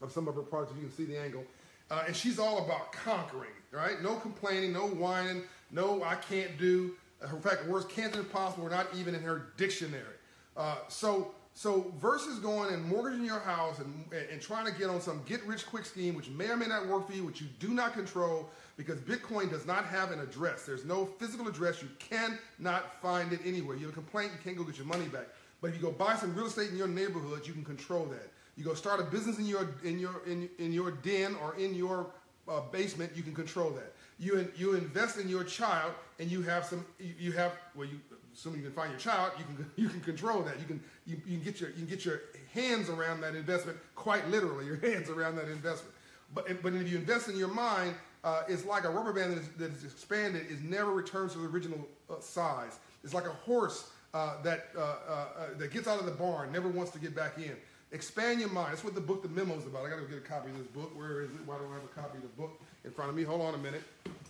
of 0.00 0.10
some 0.10 0.26
of 0.26 0.34
her 0.34 0.42
products. 0.42 0.72
If 0.72 0.78
You 0.78 0.88
can 0.88 0.96
see 0.96 1.04
the 1.04 1.18
angle. 1.18 1.44
Uh, 1.90 2.04
and 2.06 2.16
she's 2.16 2.38
all 2.38 2.64
about 2.64 2.92
conquering, 2.92 3.52
right? 3.70 4.02
No 4.02 4.16
complaining, 4.16 4.72
no 4.72 4.86
whining, 4.86 5.42
no 5.70 6.02
I 6.02 6.14
can't 6.14 6.56
do. 6.56 6.94
In 7.22 7.40
fact, 7.42 7.66
the 7.66 7.70
words 7.70 7.84
can't 7.84 8.16
impossible 8.16 8.64
were 8.64 8.70
not 8.70 8.86
even 8.96 9.14
in 9.14 9.22
her 9.22 9.48
dictionary. 9.58 10.16
Uh, 10.56 10.76
so, 10.88 11.34
so 11.54 11.92
versus 11.98 12.40
going 12.40 12.74
and 12.74 12.84
mortgaging 12.84 13.24
your 13.24 13.38
house 13.38 13.78
and, 13.78 14.04
and 14.30 14.40
trying 14.42 14.66
to 14.66 14.72
get 14.72 14.90
on 14.90 15.00
some 15.00 15.22
get 15.24 15.42
rich 15.46 15.64
quick 15.64 15.86
scheme, 15.86 16.14
which 16.14 16.28
may 16.28 16.48
or 16.50 16.56
may 16.56 16.66
not 16.66 16.86
work 16.88 17.06
for 17.06 17.14
you, 17.14 17.24
which 17.24 17.40
you 17.40 17.46
do 17.60 17.68
not 17.68 17.92
control, 17.92 18.50
because 18.76 18.98
Bitcoin 18.98 19.48
does 19.48 19.64
not 19.64 19.84
have 19.84 20.10
an 20.10 20.18
address. 20.18 20.66
There's 20.66 20.84
no 20.84 21.06
physical 21.06 21.46
address. 21.46 21.80
You 21.80 21.88
cannot 21.98 23.00
find 23.00 23.32
it 23.32 23.40
anywhere. 23.44 23.76
You 23.76 23.86
have 23.86 23.92
a 23.92 23.94
complaint, 23.94 24.32
you 24.32 24.38
can't 24.42 24.56
go 24.56 24.64
get 24.64 24.76
your 24.76 24.86
money 24.86 25.06
back. 25.06 25.26
But 25.60 25.68
if 25.68 25.76
you 25.76 25.82
go 25.82 25.92
buy 25.92 26.16
some 26.16 26.34
real 26.34 26.46
estate 26.46 26.70
in 26.70 26.76
your 26.76 26.88
neighborhood, 26.88 27.46
you 27.46 27.52
can 27.52 27.64
control 27.64 28.04
that. 28.06 28.32
You 28.56 28.64
go 28.64 28.74
start 28.74 29.00
a 29.00 29.04
business 29.04 29.38
in 29.38 29.46
your 29.46 29.74
in 29.84 29.98
your 29.98 30.22
in, 30.26 30.48
in 30.58 30.72
your 30.72 30.90
den 30.90 31.36
or 31.42 31.56
in 31.56 31.74
your 31.74 32.08
uh, 32.48 32.60
basement, 32.72 33.12
you 33.14 33.22
can 33.22 33.34
control 33.34 33.70
that. 33.70 33.92
You, 34.18 34.38
in, 34.38 34.52
you 34.56 34.74
invest 34.74 35.18
in 35.18 35.28
your 35.28 35.44
child 35.44 35.92
and 36.18 36.30
you 36.30 36.42
have 36.42 36.64
some, 36.64 36.84
you 36.98 37.32
have, 37.32 37.52
well, 37.74 37.86
you, 37.86 37.98
assuming 38.34 38.60
you 38.60 38.66
can 38.66 38.74
find 38.74 38.90
your 38.90 39.00
child, 39.00 39.32
you 39.38 39.44
can 39.44 39.70
you 39.76 39.88
can 39.88 40.00
control 40.00 40.42
that. 40.42 40.58
You 40.58 40.66
can 40.66 40.80
you, 41.06 41.16
you 41.26 41.36
can 41.38 41.44
get 41.44 41.60
your 41.60 41.70
you 41.70 41.76
can 41.76 41.86
get 41.86 42.04
your 42.04 42.20
hands 42.52 42.88
around 42.88 43.20
that 43.22 43.34
investment 43.34 43.78
quite 43.94 44.28
literally. 44.28 44.66
Your 44.66 44.76
hands 44.92 45.08
around 45.08 45.36
that 45.36 45.48
investment. 45.48 45.94
But 46.34 46.62
but 46.62 46.74
if 46.74 46.90
you 46.90 46.98
invest 46.98 47.28
in 47.28 47.36
your 47.36 47.48
mind, 47.48 47.94
uh, 48.24 48.42
it's 48.48 48.64
like 48.64 48.84
a 48.84 48.90
rubber 48.90 49.12
band 49.12 49.32
that 49.32 49.38
is, 49.38 49.48
that 49.58 49.72
is 49.72 49.84
expanded 49.84 50.46
is 50.50 50.60
never 50.62 50.92
returns 50.92 51.32
to 51.32 51.38
the 51.38 51.46
original 51.46 51.86
uh, 52.10 52.20
size. 52.20 52.78
It's 53.02 53.14
like 53.14 53.26
a 53.26 53.32
horse 53.32 53.90
uh, 54.14 54.40
that 54.42 54.68
uh, 54.76 54.80
uh, 54.80 55.12
uh, 55.12 55.26
that 55.58 55.72
gets 55.72 55.86
out 55.88 56.00
of 56.00 56.06
the 56.06 56.12
barn, 56.12 56.52
never 56.52 56.68
wants 56.68 56.92
to 56.92 56.98
get 56.98 57.14
back 57.14 57.36
in. 57.36 57.56
Expand 57.92 58.40
your 58.40 58.48
mind. 58.48 58.72
That's 58.72 58.82
what 58.82 58.94
the 58.94 59.00
book 59.00 59.22
The 59.22 59.28
Memo 59.28 59.56
is 59.56 59.66
about. 59.66 59.86
I 59.86 59.90
got 59.90 60.00
to 60.00 60.06
get 60.06 60.18
a 60.18 60.20
copy 60.20 60.50
of 60.50 60.58
this 60.58 60.66
book. 60.68 60.96
Where 60.96 61.22
is 61.22 61.30
it? 61.30 61.46
Why 61.46 61.58
don't 61.58 61.70
I 61.70 61.74
have 61.74 61.84
a 61.84 62.00
copy 62.00 62.18
of 62.18 62.22
the 62.22 62.40
book 62.40 62.60
in 62.84 62.90
front 62.90 63.10
of 63.10 63.16
me? 63.16 63.22
Hold 63.22 63.40
on 63.40 63.54
a 63.54 63.58
minute. 63.58 63.82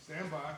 Stand 0.03 0.31
by. 0.31 0.55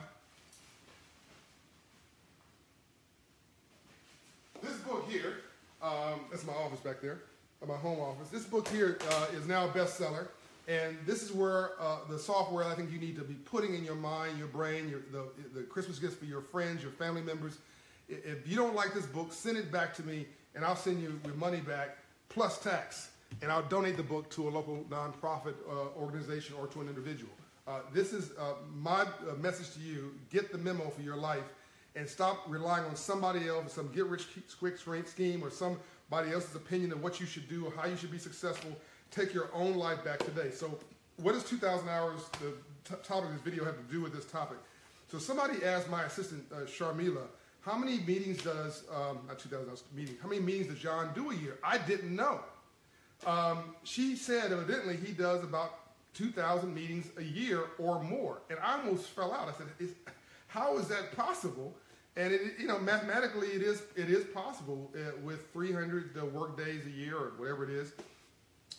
This 4.61 4.77
book 4.79 5.09
here, 5.09 5.35
um, 5.81 6.21
that's 6.31 6.45
my 6.45 6.53
office 6.53 6.79
back 6.79 7.01
there, 7.01 7.19
my 7.67 7.75
home 7.75 7.99
office. 7.99 8.29
This 8.29 8.45
book 8.45 8.67
here 8.67 8.97
uh, 9.09 9.27
is 9.33 9.47
now 9.47 9.65
a 9.65 9.69
bestseller. 9.69 10.27
And 10.67 10.97
this 11.05 11.23
is 11.23 11.31
where 11.31 11.71
uh, 11.79 11.99
the 12.09 12.19
software 12.19 12.65
I 12.65 12.75
think 12.75 12.91
you 12.91 12.99
need 12.99 13.15
to 13.15 13.23
be 13.23 13.35
putting 13.35 13.73
in 13.73 13.85
your 13.85 13.95
mind, 13.95 14.37
your 14.37 14.47
brain, 14.47 14.89
your, 14.89 14.99
the, 15.11 15.23
the 15.57 15.61
Christmas 15.63 15.97
gifts 15.97 16.15
for 16.15 16.25
your 16.25 16.41
friends, 16.41 16.81
your 16.81 16.91
family 16.91 17.21
members. 17.21 17.57
If 18.09 18.45
you 18.45 18.57
don't 18.57 18.75
like 18.75 18.93
this 18.93 19.05
book, 19.05 19.31
send 19.31 19.57
it 19.57 19.71
back 19.71 19.93
to 19.95 20.03
me 20.03 20.25
and 20.55 20.65
I'll 20.65 20.75
send 20.75 21.01
you 21.01 21.19
your 21.25 21.35
money 21.35 21.61
back 21.61 21.97
plus 22.27 22.59
tax. 22.59 23.11
And 23.41 23.51
I'll 23.51 23.63
donate 23.63 23.95
the 23.95 24.03
book 24.03 24.29
to 24.31 24.47
a 24.47 24.51
local 24.51 24.85
nonprofit 24.89 25.55
uh, 25.69 25.97
organization 25.97 26.55
or 26.59 26.67
to 26.67 26.81
an 26.81 26.89
individual. 26.89 27.31
Uh, 27.65 27.79
this 27.93 28.11
is 28.11 28.31
uh, 28.37 28.53
my 28.73 29.01
uh, 29.01 29.35
message 29.41 29.73
to 29.73 29.79
you. 29.79 30.13
Get 30.31 30.51
the 30.51 30.57
memo 30.57 30.89
for 30.89 31.01
your 31.01 31.17
life 31.17 31.43
and 31.97 32.07
stop 32.07 32.43
relying 32.47 32.85
on 32.85 32.95
somebody 32.95 33.47
else, 33.47 33.73
some 33.73 33.91
get 33.91 34.05
rich 34.05 34.27
quick 34.59 34.77
scheme 35.07 35.43
or 35.43 35.49
somebody 35.49 36.31
else's 36.31 36.55
opinion 36.55 36.91
of 36.91 37.01
what 37.01 37.19
you 37.19 37.25
should 37.25 37.49
do 37.49 37.65
or 37.65 37.73
how 37.75 37.87
you 37.87 37.97
should 37.97 38.11
be 38.11 38.19
successful. 38.19 38.71
Take 39.09 39.33
your 39.33 39.49
own 39.53 39.75
life 39.75 40.03
back 40.05 40.19
today. 40.19 40.51
So 40.51 40.77
what 41.17 41.33
does 41.33 41.43
2,000 41.43 41.89
hours, 41.89 42.29
the 42.39 42.53
topic 42.97 43.29
of 43.29 43.33
this 43.33 43.41
video, 43.41 43.65
have 43.65 43.77
to 43.77 43.91
do 43.91 44.01
with 44.01 44.13
this 44.13 44.25
topic? 44.25 44.57
So 45.11 45.17
somebody 45.17 45.63
asked 45.65 45.89
my 45.89 46.03
assistant, 46.03 46.45
uh, 46.53 46.61
Sharmila, 46.61 47.23
how 47.61 47.77
many 47.77 47.99
meetings 47.99 48.43
does, 48.43 48.83
um, 48.93 49.19
not 49.27 49.39
2,000 49.39 49.69
hours 49.69 49.83
meeting, 49.95 50.17
how 50.21 50.29
many 50.29 50.41
meetings 50.41 50.67
does 50.67 50.79
John 50.79 51.09
do 51.15 51.31
a 51.31 51.35
year? 51.35 51.57
I 51.63 51.79
didn't 51.79 52.15
know. 52.15 52.41
Um, 53.25 53.75
she 53.83 54.15
said 54.15 54.51
evidently 54.51 54.97
he 54.97 55.13
does 55.13 55.43
about 55.43 55.79
2,000 56.13 56.73
meetings 56.73 57.09
a 57.17 57.23
year 57.23 57.63
or 57.79 58.03
more. 58.03 58.41
And 58.49 58.59
I 58.59 58.79
almost 58.79 59.09
fell 59.09 59.33
out. 59.33 59.49
I 59.49 59.53
said, 59.57 59.89
how 60.47 60.77
is 60.77 60.87
that 60.87 61.15
possible? 61.15 61.75
And 62.17 62.33
it, 62.33 62.41
you 62.59 62.67
know, 62.67 62.79
mathematically, 62.79 63.49
it 63.49 63.61
is 63.61 63.83
it 63.95 64.09
is 64.09 64.25
possible 64.25 64.91
uh, 64.95 65.11
with 65.23 65.51
300 65.53 66.17
uh, 66.17 66.25
work 66.25 66.57
days 66.57 66.85
a 66.87 66.89
year 66.89 67.15
or 67.15 67.33
whatever 67.37 67.63
it 67.63 67.69
is, 67.69 67.93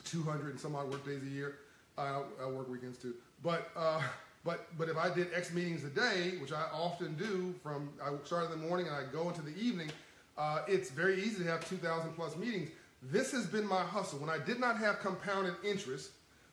200 0.05 0.51
and 0.51 0.61
some 0.61 0.75
odd 0.75 0.91
work 0.91 1.07
days 1.07 1.23
a 1.23 1.31
year. 1.31 1.59
Uh, 1.97 2.23
I 2.43 2.47
work 2.47 2.69
weekends 2.69 2.99
too. 2.99 3.15
But 3.45 3.71
uh, 3.77 4.03
but 4.45 4.67
but 4.77 4.89
if 4.89 4.97
I 4.97 5.15
did 5.15 5.29
X 5.33 5.53
meetings 5.53 5.85
a 5.85 5.89
day, 5.89 6.35
which 6.41 6.53
I 6.53 6.65
often 6.73 7.15
do, 7.15 7.55
from 7.63 7.91
I 8.03 8.11
start 8.25 8.47
in 8.47 8.61
the 8.61 8.67
morning 8.67 8.89
and 8.89 8.97
I 8.97 9.05
go 9.13 9.29
into 9.29 9.43
the 9.43 9.57
evening, 9.57 9.91
uh, 10.37 10.63
it's 10.67 10.91
very 10.91 11.23
easy 11.23 11.45
to 11.45 11.51
have 11.51 11.69
2,000 11.69 12.15
plus 12.15 12.37
meetings. 12.37 12.71
This 13.03 13.31
has 13.31 13.47
been 13.47 13.67
my 13.67 13.83
hustle. 13.83 14.19
When 14.19 14.31
I 14.31 14.39
did 14.39 14.59
not 14.59 14.79
have 14.79 14.99
compounded 14.99 15.55
interest 15.65 16.11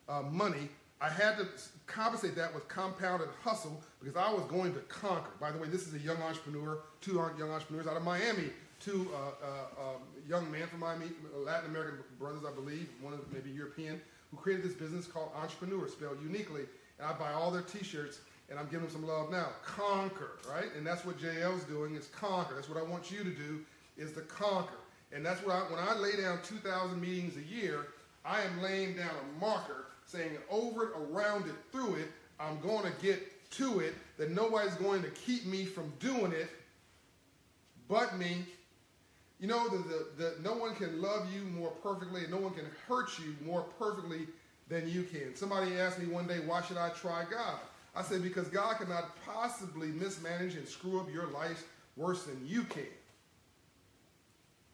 uh, 0.08 0.22
money, 0.22 0.68
I 1.00 1.10
had 1.10 1.36
to 1.36 1.46
compensate 1.86 2.34
that 2.36 2.54
with 2.54 2.68
compounded 2.68 3.28
hustle 3.42 3.82
because 4.00 4.16
I 4.16 4.32
was 4.32 4.44
going 4.44 4.72
to 4.74 4.80
conquer. 4.80 5.30
By 5.40 5.52
the 5.52 5.58
way, 5.58 5.68
this 5.68 5.86
is 5.86 5.94
a 5.94 5.98
young 5.98 6.16
entrepreneur, 6.22 6.78
two 7.02 7.14
young 7.38 7.50
entrepreneurs 7.50 7.86
out 7.86 7.96
of 7.96 8.02
Miami, 8.02 8.50
two 8.80 9.10
uh, 9.14 9.44
uh, 9.44 9.88
um, 9.88 10.02
young 10.26 10.50
men 10.50 10.66
from 10.68 10.80
Miami, 10.80 11.06
Latin 11.34 11.70
American 11.70 11.98
brothers, 12.18 12.42
I 12.46 12.54
believe, 12.54 12.88
one 13.02 13.12
of 13.12 13.20
maybe 13.30 13.50
European, 13.50 14.00
who 14.30 14.38
created 14.38 14.64
this 14.64 14.72
business 14.72 15.06
called 15.06 15.30
Entrepreneur, 15.36 15.86
spelled 15.88 16.18
uniquely. 16.22 16.62
And 16.98 17.06
I 17.06 17.12
buy 17.12 17.32
all 17.32 17.50
their 17.50 17.62
T-shirts, 17.62 18.20
and 18.48 18.58
I'm 18.58 18.66
giving 18.66 18.86
them 18.86 18.90
some 18.90 19.06
love 19.06 19.30
now. 19.30 19.48
Conquer, 19.64 20.38
right? 20.50 20.72
And 20.78 20.86
that's 20.86 21.04
what 21.04 21.18
Jayel's 21.18 21.64
doing 21.64 21.94
is 21.94 22.06
conquer. 22.06 22.54
That's 22.54 22.70
what 22.70 22.78
I 22.78 22.82
want 22.82 23.10
you 23.10 23.18
to 23.18 23.30
do 23.30 23.60
is 23.98 24.12
to 24.12 24.22
conquer. 24.22 24.78
And 25.12 25.24
that's 25.24 25.44
what 25.44 25.54
I, 25.54 25.60
when 25.70 25.78
I 25.78 25.94
lay 25.94 26.16
down 26.16 26.38
2,000 26.42 26.98
meetings 26.98 27.36
a 27.36 27.54
year, 27.54 27.88
I 28.24 28.40
am 28.40 28.62
laying 28.62 28.96
down 28.96 29.10
a 29.10 29.40
marker 29.40 29.85
saying 30.06 30.30
over 30.50 30.84
it, 30.84 30.90
around 30.96 31.46
it, 31.46 31.54
through 31.72 31.96
it, 31.96 32.08
I'm 32.40 32.60
going 32.60 32.84
to 32.84 32.92
get 33.02 33.50
to 33.52 33.80
it, 33.80 33.94
that 34.18 34.30
nobody's 34.30 34.74
going 34.74 35.02
to 35.02 35.10
keep 35.10 35.46
me 35.46 35.64
from 35.64 35.92
doing 36.00 36.32
it 36.32 36.48
but 37.88 38.18
me. 38.18 38.44
You 39.38 39.48
know, 39.48 39.68
that 39.68 39.88
the, 39.88 40.06
the, 40.16 40.34
no 40.42 40.54
one 40.54 40.74
can 40.74 41.00
love 41.00 41.28
you 41.32 41.42
more 41.42 41.70
perfectly 41.82 42.22
and 42.22 42.30
no 42.30 42.38
one 42.38 42.54
can 42.54 42.64
hurt 42.88 43.10
you 43.18 43.36
more 43.44 43.66
perfectly 43.78 44.26
than 44.68 44.88
you 44.88 45.02
can. 45.02 45.34
Somebody 45.36 45.78
asked 45.78 45.98
me 45.98 46.06
one 46.06 46.26
day, 46.26 46.38
why 46.46 46.62
should 46.62 46.78
I 46.78 46.88
try 46.90 47.24
God? 47.30 47.58
I 47.94 48.02
said, 48.02 48.22
because 48.22 48.48
God 48.48 48.78
cannot 48.78 49.14
possibly 49.24 49.88
mismanage 49.88 50.54
and 50.54 50.66
screw 50.66 51.00
up 51.00 51.12
your 51.12 51.26
life 51.28 51.64
worse 51.96 52.24
than 52.24 52.40
you 52.46 52.64
can. 52.64 52.82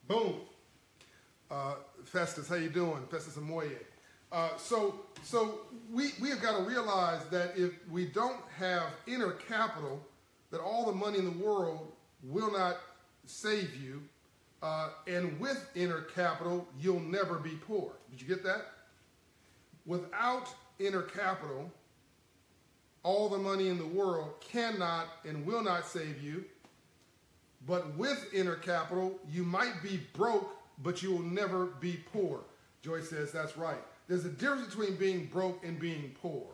Boom. 0.07 0.35
Uh, 1.51 1.75
Festus, 2.05 2.49
how 2.49 2.55
you 2.57 2.71
doing? 2.71 3.05
Festus 3.11 3.37
Amoye. 3.37 3.77
Uh, 4.33 4.57
so 4.57 4.95
so 5.23 5.61
we, 5.93 6.11
we 6.21 6.31
have 6.31 6.43
got 6.43 6.57
to 6.57 6.65
realize 6.65 7.25
that 7.27 7.53
if 7.57 7.73
we 7.91 8.07
don't 8.07 8.41
have 8.59 8.87
inner 9.07 9.33
capital, 9.33 10.01
that 10.51 10.61
all 10.61 10.87
the 10.87 10.93
money 10.93 11.19
in 11.19 11.25
the 11.25 11.45
world 11.45 11.93
will 12.25 12.51
not 12.51 12.79
save 13.27 13.77
you. 13.77 14.03
Uh, 14.63 14.91
and 15.07 15.39
with 15.41 15.69
inner 15.75 16.03
capital, 16.03 16.67
you'll 16.81 17.01
never 17.01 17.39
be 17.39 17.51
poor. 17.67 17.93
Did 18.11 18.23
you 18.23 18.29
get 18.29 18.45
that? 18.45 18.67
Without 19.87 20.49
inner 20.79 21.03
capital, 21.03 21.71
all 23.03 23.29
the 23.29 23.39
money 23.39 23.69
in 23.69 23.79
the 23.79 23.87
world 23.87 24.35
cannot 24.41 25.09
and 25.25 25.45
will 25.45 25.63
not 25.63 25.87
save 25.87 26.23
you. 26.23 26.45
But 27.67 27.97
with 27.97 28.29
inner 28.33 28.57
capital, 28.57 29.19
you 29.31 29.45
might 29.45 29.83
be 29.83 30.01
broke, 30.15 30.57
but 30.83 31.03
you 31.03 31.13
will 31.13 31.23
never 31.23 31.67
be 31.67 32.01
poor. 32.13 32.41
Joyce 32.83 33.11
says 33.11 33.31
that's 33.31 33.57
right. 33.57 33.83
There's 34.09 34.25
a 34.25 34.31
difference 34.31 34.75
between 34.75 34.97
being 34.97 35.27
broke 35.27 35.65
and 35.65 35.79
being 35.79 36.15
poor. 36.21 36.47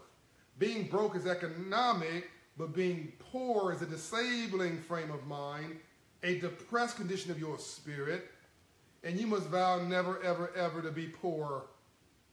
Being 0.58 0.88
broke 0.88 1.16
is 1.16 1.26
economic, 1.26 2.30
but 2.56 2.74
being 2.74 3.12
poor 3.32 3.72
is 3.72 3.82
a 3.82 3.86
disabling 3.86 4.80
frame 4.82 5.10
of 5.10 5.26
mind, 5.26 5.78
a 6.22 6.38
depressed 6.38 6.96
condition 6.96 7.30
of 7.30 7.38
your 7.38 7.58
spirit, 7.58 8.30
and 9.04 9.18
you 9.18 9.26
must 9.26 9.46
vow 9.46 9.80
never, 9.80 10.22
ever, 10.22 10.50
ever 10.56 10.82
to 10.82 10.90
be 10.90 11.06
poor 11.06 11.64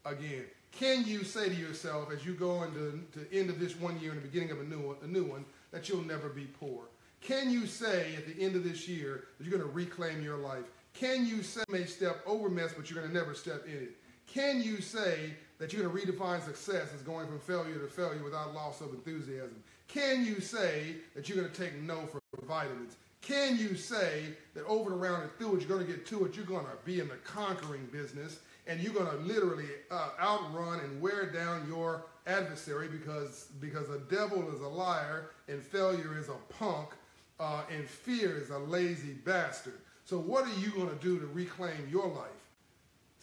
again. 0.06 0.46
Can 0.72 1.06
you 1.06 1.24
say 1.24 1.48
to 1.48 1.56
yourself 1.56 2.12
as 2.12 2.26
you 2.26 2.34
go 2.34 2.64
into 2.64 3.00
the 3.14 3.32
end 3.32 3.50
of 3.50 3.60
this 3.60 3.80
one 3.80 4.00
year 4.00 4.12
and 4.12 4.22
the 4.22 4.28
beginning 4.28 4.52
of 4.52 4.60
a 4.60 4.64
new 4.64 4.80
one, 4.80 4.98
a 5.04 5.08
new 5.08 5.24
one 5.24 5.46
that 5.72 5.88
you'll 5.88 6.04
never 6.04 6.28
be 6.30 6.46
poor? 6.60 6.84
Can 7.22 7.50
you 7.50 7.66
say 7.66 8.14
at 8.18 8.28
the 8.28 8.44
end 8.44 8.56
of 8.56 8.64
this 8.64 8.88
year 8.88 9.26
that 9.38 9.48
you're 9.48 9.58
going 9.58 9.68
to 9.68 9.76
reclaim 9.76 10.22
your 10.22 10.38
life? 10.38 10.66
Can 10.94 11.26
you 11.26 11.44
say 11.44 11.64
you 11.68 11.74
may 11.74 11.86
step 11.86 12.22
over 12.26 12.50
mess, 12.50 12.74
but 12.76 12.90
you're 12.90 13.00
going 13.00 13.12
to 13.12 13.18
never 13.18 13.34
step 13.34 13.66
in 13.66 13.74
it? 13.74 13.96
Can 14.28 14.62
you 14.62 14.82
say 14.82 15.34
that 15.60 15.72
you're 15.72 15.88
going 15.88 16.06
to 16.06 16.14
redefine 16.14 16.44
success 16.44 16.90
as 16.94 17.02
going 17.02 17.28
from 17.28 17.40
failure 17.40 17.80
to 17.80 17.88
failure 17.88 18.24
without 18.24 18.54
loss 18.54 18.82
of 18.82 18.90
enthusiasm? 18.90 19.56
Can 19.88 20.26
you 20.26 20.42
say 20.42 20.96
that 21.16 21.30
you're 21.30 21.38
going 21.38 21.50
to 21.50 21.62
take 21.62 21.82
no 21.82 22.06
for 22.08 22.20
vitamins? 22.46 22.98
Can 23.22 23.58
you 23.58 23.76
say 23.76 24.24
that 24.54 24.66
over 24.66 24.92
and 24.92 25.02
around 25.02 25.24
and 25.24 25.32
through 25.38 25.56
it, 25.56 25.62
you're 25.62 25.70
going 25.78 25.86
to 25.86 25.92
get 25.92 26.06
to 26.08 26.26
it, 26.26 26.36
you're 26.36 26.46
going 26.46 26.66
to 26.66 26.86
be 26.86 27.00
in 27.00 27.08
the 27.08 27.16
conquering 27.16 27.88
business, 27.92 28.40
and 28.68 28.80
you're 28.80 28.94
going 28.94 29.10
to 29.10 29.18
literally 29.18 29.66
uh, 29.90 30.10
outrun 30.20 30.80
and 30.82 31.02
wear 31.02 31.32
down 31.32 31.68
your 31.68 32.04
adversary 32.28 32.88
because, 32.88 33.48
because 33.60 33.88
the 33.88 34.00
devil 34.16 34.48
is 34.54 34.62
a 34.62 34.68
liar 34.68 35.32
and 35.48 35.62
failure 35.62 36.18
is 36.18 36.30
a 36.30 36.54
punk 36.54 36.90
uh, 37.40 37.64
and 37.72 37.88
fear 37.88 38.36
is 38.38 38.50
a 38.50 38.58
lazy 38.58 39.14
bastard. 39.14 39.80
So 40.06 40.20
what 40.20 40.46
are 40.46 40.60
you 40.60 40.70
going 40.72 40.90
to 40.90 41.04
do 41.04 41.20
to 41.20 41.26
reclaim 41.28 41.88
your 41.90 42.08
life? 42.08 42.30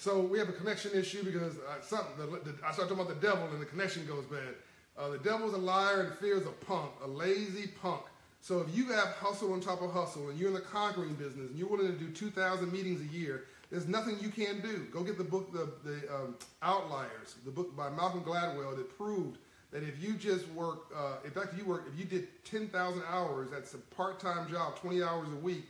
So 0.03 0.19
we 0.19 0.37
have 0.41 0.49
a 0.49 0.53
connection 0.53 0.91
issue 0.97 1.23
because 1.23 1.59
uh, 1.59 1.81
something, 1.81 2.17
the, 2.19 2.27
the, 2.51 2.67
I 2.67 2.73
start 2.73 2.89
talking 2.89 3.05
about 3.05 3.21
the 3.21 3.25
devil 3.25 3.47
and 3.53 3.63
the 3.63 3.67
connection 3.67 4.05
goes 4.05 4.25
bad. 4.25 4.57
Uh, 4.99 5.11
the 5.11 5.19
devil's 5.19 5.55
a 5.55 5.59
liar 5.59 6.01
and 6.01 6.19
fear 6.19 6.39
is 6.39 6.45
a 6.45 6.51
punk, 6.51 6.91
a 7.05 7.07
lazy 7.07 7.69
punk. 7.81 8.03
So 8.41 8.59
if 8.63 8.77
you 8.77 8.87
have 8.87 9.11
hustle 9.21 9.53
on 9.53 9.61
top 9.61 9.81
of 9.81 9.93
hustle 9.93 10.31
and 10.31 10.41
you're 10.41 10.49
in 10.49 10.55
the 10.55 10.61
conquering 10.61 11.15
business 11.15 11.51
and 11.51 11.57
you're 11.57 11.69
willing 11.69 11.87
to 11.87 11.97
do 11.97 12.11
2,000 12.11 12.73
meetings 12.73 13.01
a 13.01 13.17
year, 13.17 13.45
there's 13.71 13.87
nothing 13.87 14.17
you 14.21 14.31
can 14.31 14.61
do. 14.61 14.89
Go 14.91 15.05
get 15.05 15.19
the 15.19 15.25
book, 15.25 15.53
The, 15.53 15.71
the 15.89 16.13
um, 16.13 16.35
Outliers, 16.63 17.37
the 17.45 17.53
book 17.53 17.77
by 17.77 17.89
Malcolm 17.89 18.25
Gladwell 18.25 18.77
that 18.77 18.99
proved 18.99 19.39
that 19.71 19.85
if 19.85 20.03
you 20.03 20.15
just 20.15 20.49
work, 20.49 20.87
uh, 20.97 21.19
in 21.25 21.31
fact, 21.31 21.53
if 21.53 21.61
you 21.61 21.65
work, 21.65 21.85
if 21.93 21.97
you 21.97 22.07
did 22.07 22.27
10,000 22.45 23.03
hours, 23.09 23.51
that's 23.53 23.75
a 23.75 23.79
part-time 23.95 24.51
job, 24.51 24.75
20 24.81 25.01
hours 25.01 25.29
a 25.29 25.37
week 25.37 25.67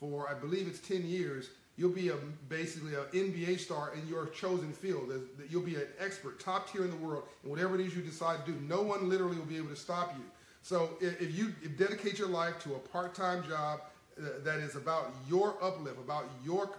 for, 0.00 0.28
I 0.28 0.34
believe 0.34 0.66
it's 0.66 0.80
10 0.80 1.06
years, 1.06 1.50
you'll 1.76 1.90
be 1.90 2.08
a, 2.08 2.16
basically 2.48 2.94
an 2.94 3.04
NBA 3.12 3.58
star 3.58 3.92
in 3.94 4.06
your 4.08 4.26
chosen 4.26 4.72
field. 4.72 5.12
You'll 5.48 5.62
be 5.62 5.76
an 5.76 5.86
expert, 5.98 6.40
top 6.40 6.70
tier 6.72 6.84
in 6.84 6.90
the 6.90 6.96
world, 6.96 7.24
and 7.42 7.50
whatever 7.50 7.74
it 7.74 7.80
is 7.80 7.94
you 7.94 8.02
decide 8.02 8.44
to 8.44 8.52
do, 8.52 8.58
no 8.60 8.82
one 8.82 9.08
literally 9.08 9.36
will 9.36 9.44
be 9.44 9.56
able 9.56 9.68
to 9.68 9.76
stop 9.76 10.14
you. 10.16 10.24
So 10.62 10.90
if 11.00 11.36
you 11.36 11.54
dedicate 11.76 12.18
your 12.18 12.28
life 12.28 12.58
to 12.64 12.74
a 12.74 12.78
part-time 12.78 13.44
job, 13.46 13.80
uh, 14.18 14.42
that 14.44 14.60
is 14.60 14.76
about 14.76 15.14
your 15.28 15.56
uplift, 15.62 15.98
about 15.98 16.24
your 16.42 16.70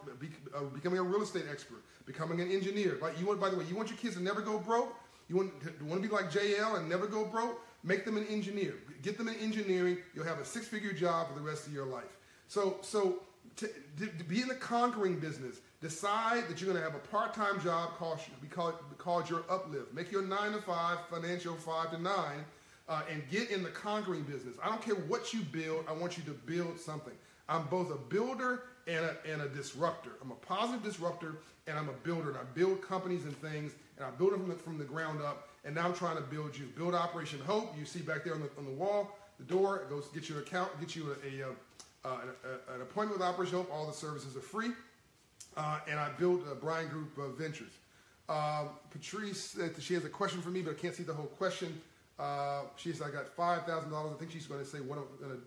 uh, 0.55 0.61
becoming 0.73 0.97
a 0.97 1.03
real 1.03 1.21
estate 1.21 1.45
expert, 1.49 1.83
becoming 2.07 2.41
an 2.41 2.51
engineer. 2.51 2.97
Like 2.99 3.19
you 3.19 3.27
want, 3.27 3.39
by 3.39 3.51
the 3.51 3.57
way, 3.57 3.63
you 3.69 3.75
want 3.75 3.89
your 3.89 3.97
kids 3.99 4.15
to 4.15 4.23
never 4.23 4.41
go 4.41 4.57
broke. 4.57 4.95
You 5.29 5.35
want 5.37 5.61
to, 5.61 5.85
want 5.85 6.01
to 6.01 6.09
be 6.09 6.13
like 6.13 6.31
Jayel 6.31 6.79
and 6.79 6.89
never 6.89 7.05
go 7.05 7.25
broke. 7.25 7.61
Make 7.83 8.05
them 8.05 8.17
an 8.17 8.25
engineer. 8.25 8.73
Get 9.03 9.19
them 9.19 9.27
in 9.27 9.35
engineering. 9.35 9.99
You'll 10.15 10.25
have 10.25 10.39
a 10.39 10.45
six-figure 10.45 10.93
job 10.93 11.27
for 11.27 11.35
the 11.35 11.41
rest 11.41 11.67
of 11.67 11.73
your 11.73 11.85
life. 11.85 12.17
So, 12.47 12.77
so 12.81 13.19
to, 13.57 13.67
to, 13.97 14.23
be 14.23 14.41
in 14.41 14.47
the 14.47 14.55
conquering 14.55 15.19
business, 15.19 15.57
decide 15.81 16.47
that 16.47 16.61
you're 16.61 16.71
going 16.71 16.83
to 16.83 16.89
have 16.89 16.95
a 16.95 17.07
part-time 17.07 17.59
job 17.61 17.97
called, 17.97 18.19
called, 18.49 18.75
called 18.97 19.29
your 19.29 19.43
uplift. 19.49 19.93
Make 19.93 20.11
your 20.11 20.21
nine 20.21 20.53
to 20.53 20.61
five 20.61 20.99
financial 21.09 21.55
five 21.55 21.91
to 21.91 22.01
nine 22.01 22.45
uh, 22.87 23.01
and 23.11 23.23
get 23.29 23.49
in 23.51 23.63
the 23.63 23.69
conquering 23.69 24.23
business. 24.23 24.55
I 24.63 24.69
don't 24.69 24.81
care 24.81 24.95
what 24.95 25.33
you 25.33 25.41
build, 25.41 25.85
I 25.89 25.93
want 25.93 26.17
you 26.17 26.23
to 26.23 26.31
build 26.31 26.79
something. 26.79 27.13
I'm 27.49 27.65
both 27.67 27.91
a 27.91 27.97
builder 27.97 28.63
and 28.87 29.05
a, 29.05 29.15
and 29.31 29.41
a 29.41 29.49
disruptor. 29.49 30.11
I'm 30.21 30.31
a 30.31 30.35
positive 30.35 30.83
disruptor 30.83 31.37
and 31.67 31.77
I'm 31.77 31.89
a 31.89 31.93
builder. 32.03 32.29
And 32.29 32.37
I 32.37 32.43
build 32.53 32.81
companies 32.81 33.23
and 33.25 33.35
things 33.41 33.73
and 33.97 34.05
I 34.05 34.11
build 34.11 34.33
them 34.33 34.41
from 34.41 34.49
the, 34.49 34.55
from 34.55 34.77
the 34.77 34.83
ground 34.83 35.21
up. 35.21 35.49
And 35.65 35.75
now 35.75 35.85
I'm 35.85 35.93
trying 35.93 36.17
to 36.17 36.23
build 36.23 36.57
you. 36.57 36.65
Build 36.77 36.95
Operation 36.95 37.39
Hope. 37.45 37.75
You 37.77 37.85
see 37.85 37.99
back 37.99 38.23
there 38.23 38.33
on 38.33 38.41
the, 38.41 38.49
on 38.57 38.65
the 38.65 38.71
wall, 38.71 39.17
the 39.37 39.45
door. 39.45 39.77
It 39.77 39.89
goes 39.89 40.07
get 40.13 40.29
you 40.29 40.35
an 40.35 40.41
account, 40.41 40.77
get 40.79 40.95
you 40.95 41.15
a, 41.25 41.43
a, 41.43 41.49
uh, 42.07 42.17
an, 42.23 42.75
an, 42.75 42.81
appointment 42.81 43.19
with 43.19 43.27
Operation 43.27 43.57
Hope. 43.57 43.69
All 43.71 43.85
the 43.85 43.93
services 43.93 44.35
are 44.35 44.41
free. 44.41 44.71
Uh, 45.55 45.79
and 45.89 45.99
I 45.99 46.09
built 46.19 46.41
a 46.51 46.55
Bryant 46.55 46.89
Group 46.89 47.17
Ventures. 47.37 47.73
Um, 48.29 48.69
Patrice 48.91 49.57
she 49.79 49.93
has 49.93 50.05
a 50.05 50.09
question 50.09 50.41
for 50.41 50.49
me, 50.49 50.61
but 50.61 50.71
I 50.71 50.73
can't 50.75 50.93
see 50.93 51.03
the 51.03 51.13
whole 51.13 51.25
question. 51.25 51.81
Uh, 52.19 52.63
she 52.75 52.91
said, 52.93 53.07
I 53.07 53.11
got 53.11 53.35
$5,000. 53.35 53.69
I 53.93 54.17
think 54.17 54.31
she's 54.31 54.47
going 54.47 54.59
to 54.59 54.65
say, 54.65 54.79
what, 54.79 54.99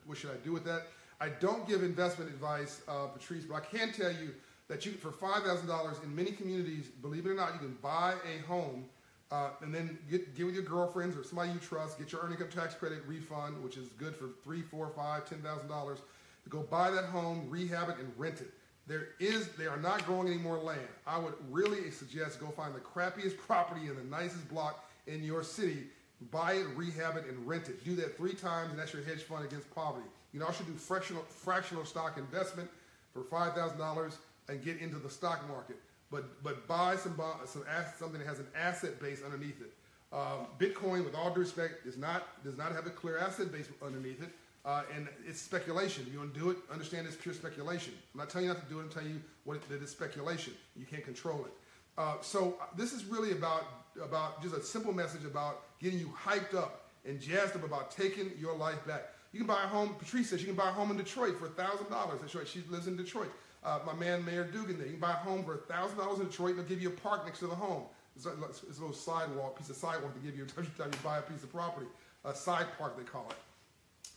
what, 0.06 0.16
should 0.16 0.30
I 0.30 0.36
do 0.44 0.52
with 0.52 0.64
that? 0.64 0.86
I 1.20 1.28
don't 1.28 1.68
give 1.68 1.82
investment 1.82 2.30
advice, 2.30 2.80
uh, 2.88 3.06
Patrice, 3.06 3.44
but 3.44 3.56
I 3.56 3.60
can 3.60 3.92
tell 3.92 4.10
you 4.10 4.30
that 4.68 4.86
you, 4.86 4.92
for 4.92 5.10
$5,000 5.10 6.04
in 6.04 6.14
many 6.14 6.30
communities, 6.30 6.86
believe 7.02 7.26
it 7.26 7.30
or 7.30 7.34
not, 7.34 7.52
you 7.54 7.58
can 7.58 7.76
buy 7.82 8.14
a 8.24 8.46
home 8.46 8.84
uh, 9.30 9.50
and 9.62 9.74
then 9.74 9.98
get, 10.10 10.34
get 10.34 10.46
with 10.46 10.54
your 10.54 10.64
girlfriends 10.64 11.16
or 11.16 11.24
somebody 11.24 11.50
you 11.52 11.58
trust, 11.58 11.98
get 11.98 12.12
your 12.12 12.20
earned 12.22 12.32
income 12.32 12.48
tax 12.48 12.74
credit 12.74 13.00
refund, 13.06 13.62
which 13.62 13.76
is 13.76 13.88
good 13.90 14.16
for 14.16 14.30
three, 14.42 14.62
four, 14.62 14.90
five, 14.96 15.28
ten 15.28 15.40
thousand 15.40 15.68
dollars. 15.68 15.98
To 16.44 16.50
go 16.50 16.60
buy 16.62 16.90
that 16.90 17.04
home, 17.04 17.46
rehab 17.48 17.88
it, 17.90 17.98
and 17.98 18.12
rent 18.16 18.40
it. 18.40 18.50
There 18.86 19.08
is, 19.20 19.48
they 19.52 19.66
are 19.66 19.76
not 19.76 20.04
growing 20.04 20.28
any 20.28 20.38
more 20.38 20.58
land. 20.58 20.80
I 21.06 21.18
would 21.18 21.34
really 21.50 21.90
suggest 21.90 22.40
go 22.40 22.48
find 22.48 22.74
the 22.74 22.80
crappiest 22.80 23.38
property 23.38 23.88
in 23.88 23.96
the 23.96 24.04
nicest 24.04 24.48
block 24.48 24.90
in 25.06 25.22
your 25.22 25.42
city 25.42 25.84
buy 26.30 26.54
it, 26.54 26.66
rehab 26.76 27.16
it, 27.16 27.26
and 27.26 27.46
rent 27.46 27.68
it. 27.68 27.84
Do 27.84 27.96
that 27.96 28.16
three 28.16 28.34
times, 28.34 28.70
and 28.70 28.78
that's 28.78 28.92
your 28.92 29.02
hedge 29.02 29.22
fund 29.22 29.44
against 29.44 29.72
poverty. 29.74 30.06
You 30.32 30.40
can 30.40 30.46
also 30.46 30.64
do 30.64 30.72
fractional, 30.74 31.22
fractional 31.22 31.84
stock 31.84 32.18
investment 32.18 32.68
for 33.12 33.22
$5,000 33.22 34.14
and 34.48 34.62
get 34.62 34.78
into 34.78 34.96
the 34.96 35.10
stock 35.10 35.48
market. 35.48 35.76
But, 36.10 36.42
but 36.42 36.66
buy 36.66 36.96
some, 36.96 37.20
some 37.46 37.64
something 37.98 38.18
that 38.18 38.26
has 38.26 38.40
an 38.40 38.48
asset 38.54 39.00
base 39.00 39.22
underneath 39.24 39.60
it. 39.60 39.72
Um, 40.12 40.48
Bitcoin, 40.58 41.04
with 41.04 41.14
all 41.14 41.32
due 41.32 41.40
respect, 41.40 41.86
is 41.86 41.96
not, 41.96 42.42
does 42.42 42.58
not 42.58 42.72
have 42.72 42.86
a 42.86 42.90
clear 42.90 43.18
asset 43.18 43.52
base 43.52 43.68
underneath 43.84 44.20
it. 44.22 44.30
Uh, 44.64 44.82
and 44.94 45.08
it's 45.26 45.40
speculation. 45.40 46.06
You 46.12 46.18
want 46.18 46.34
to 46.34 46.40
do 46.40 46.50
it, 46.50 46.58
understand 46.70 47.06
it's 47.06 47.16
pure 47.16 47.34
speculation. 47.34 47.94
I'm 48.12 48.18
not 48.18 48.28
telling 48.28 48.46
you 48.46 48.52
not 48.52 48.62
to 48.62 48.68
do 48.68 48.78
it. 48.80 48.82
I'm 48.82 48.88
telling 48.90 49.08
you 49.08 49.20
what 49.44 49.56
it, 49.56 49.68
that 49.70 49.82
it's 49.82 49.92
speculation. 49.92 50.52
You 50.76 50.84
can't 50.84 51.04
control 51.04 51.46
it. 51.46 51.52
Uh, 51.96 52.16
so 52.20 52.56
uh, 52.60 52.66
this 52.76 52.92
is 52.92 53.04
really 53.04 53.32
about 53.32 53.64
about 54.02 54.42
just 54.42 54.54
a 54.54 54.62
simple 54.62 54.92
message 54.92 55.24
about 55.24 55.62
getting 55.80 55.98
you 55.98 56.06
hyped 56.08 56.54
up 56.54 56.86
and 57.04 57.20
jazzed 57.20 57.56
up 57.56 57.64
about 57.64 57.90
taking 57.90 58.30
your 58.38 58.54
life 58.54 58.86
back. 58.86 59.08
You 59.32 59.40
can 59.40 59.46
buy 59.46 59.62
a 59.64 59.66
home. 59.66 59.94
Patrice 59.98 60.30
says 60.30 60.40
you 60.40 60.46
can 60.46 60.56
buy 60.56 60.68
a 60.68 60.72
home 60.72 60.90
in 60.90 60.96
Detroit 60.96 61.38
for 61.38 61.48
thousand 61.48 61.88
dollars. 61.88 62.20
That's 62.20 62.34
right. 62.34 62.46
She 62.46 62.62
lives 62.68 62.86
in 62.86 62.96
Detroit. 62.96 63.30
Uh, 63.64 63.78
my 63.86 63.94
man 63.94 64.24
Mayor 64.24 64.44
Duggan 64.44 64.76
there. 64.76 64.86
You 64.86 64.92
can 64.92 65.00
buy 65.00 65.12
a 65.12 65.16
home 65.16 65.44
for 65.44 65.56
thousand 65.56 65.98
dollars 65.98 66.20
in 66.20 66.26
Detroit. 66.26 66.50
And 66.50 66.60
they'll 66.60 66.68
give 66.68 66.82
you 66.82 66.88
a 66.88 66.92
park 66.92 67.24
next 67.24 67.38
to 67.40 67.46
the 67.46 67.54
home. 67.54 67.84
It's 68.14 68.26
a, 68.26 68.32
it's 68.68 68.78
a 68.78 68.80
little 68.80 68.92
sidewalk, 68.94 69.56
piece 69.56 69.70
of 69.70 69.76
sidewalk 69.76 70.12
to 70.14 70.20
give 70.20 70.36
you 70.36 70.46
every 70.58 70.66
time 70.76 70.90
you 70.92 70.98
buy 71.02 71.18
a 71.18 71.22
piece 71.22 71.42
of 71.42 71.52
property. 71.52 71.86
A 72.24 72.34
side 72.34 72.66
park 72.78 72.98
they 72.98 73.04
call 73.04 73.26
it. 73.30 73.36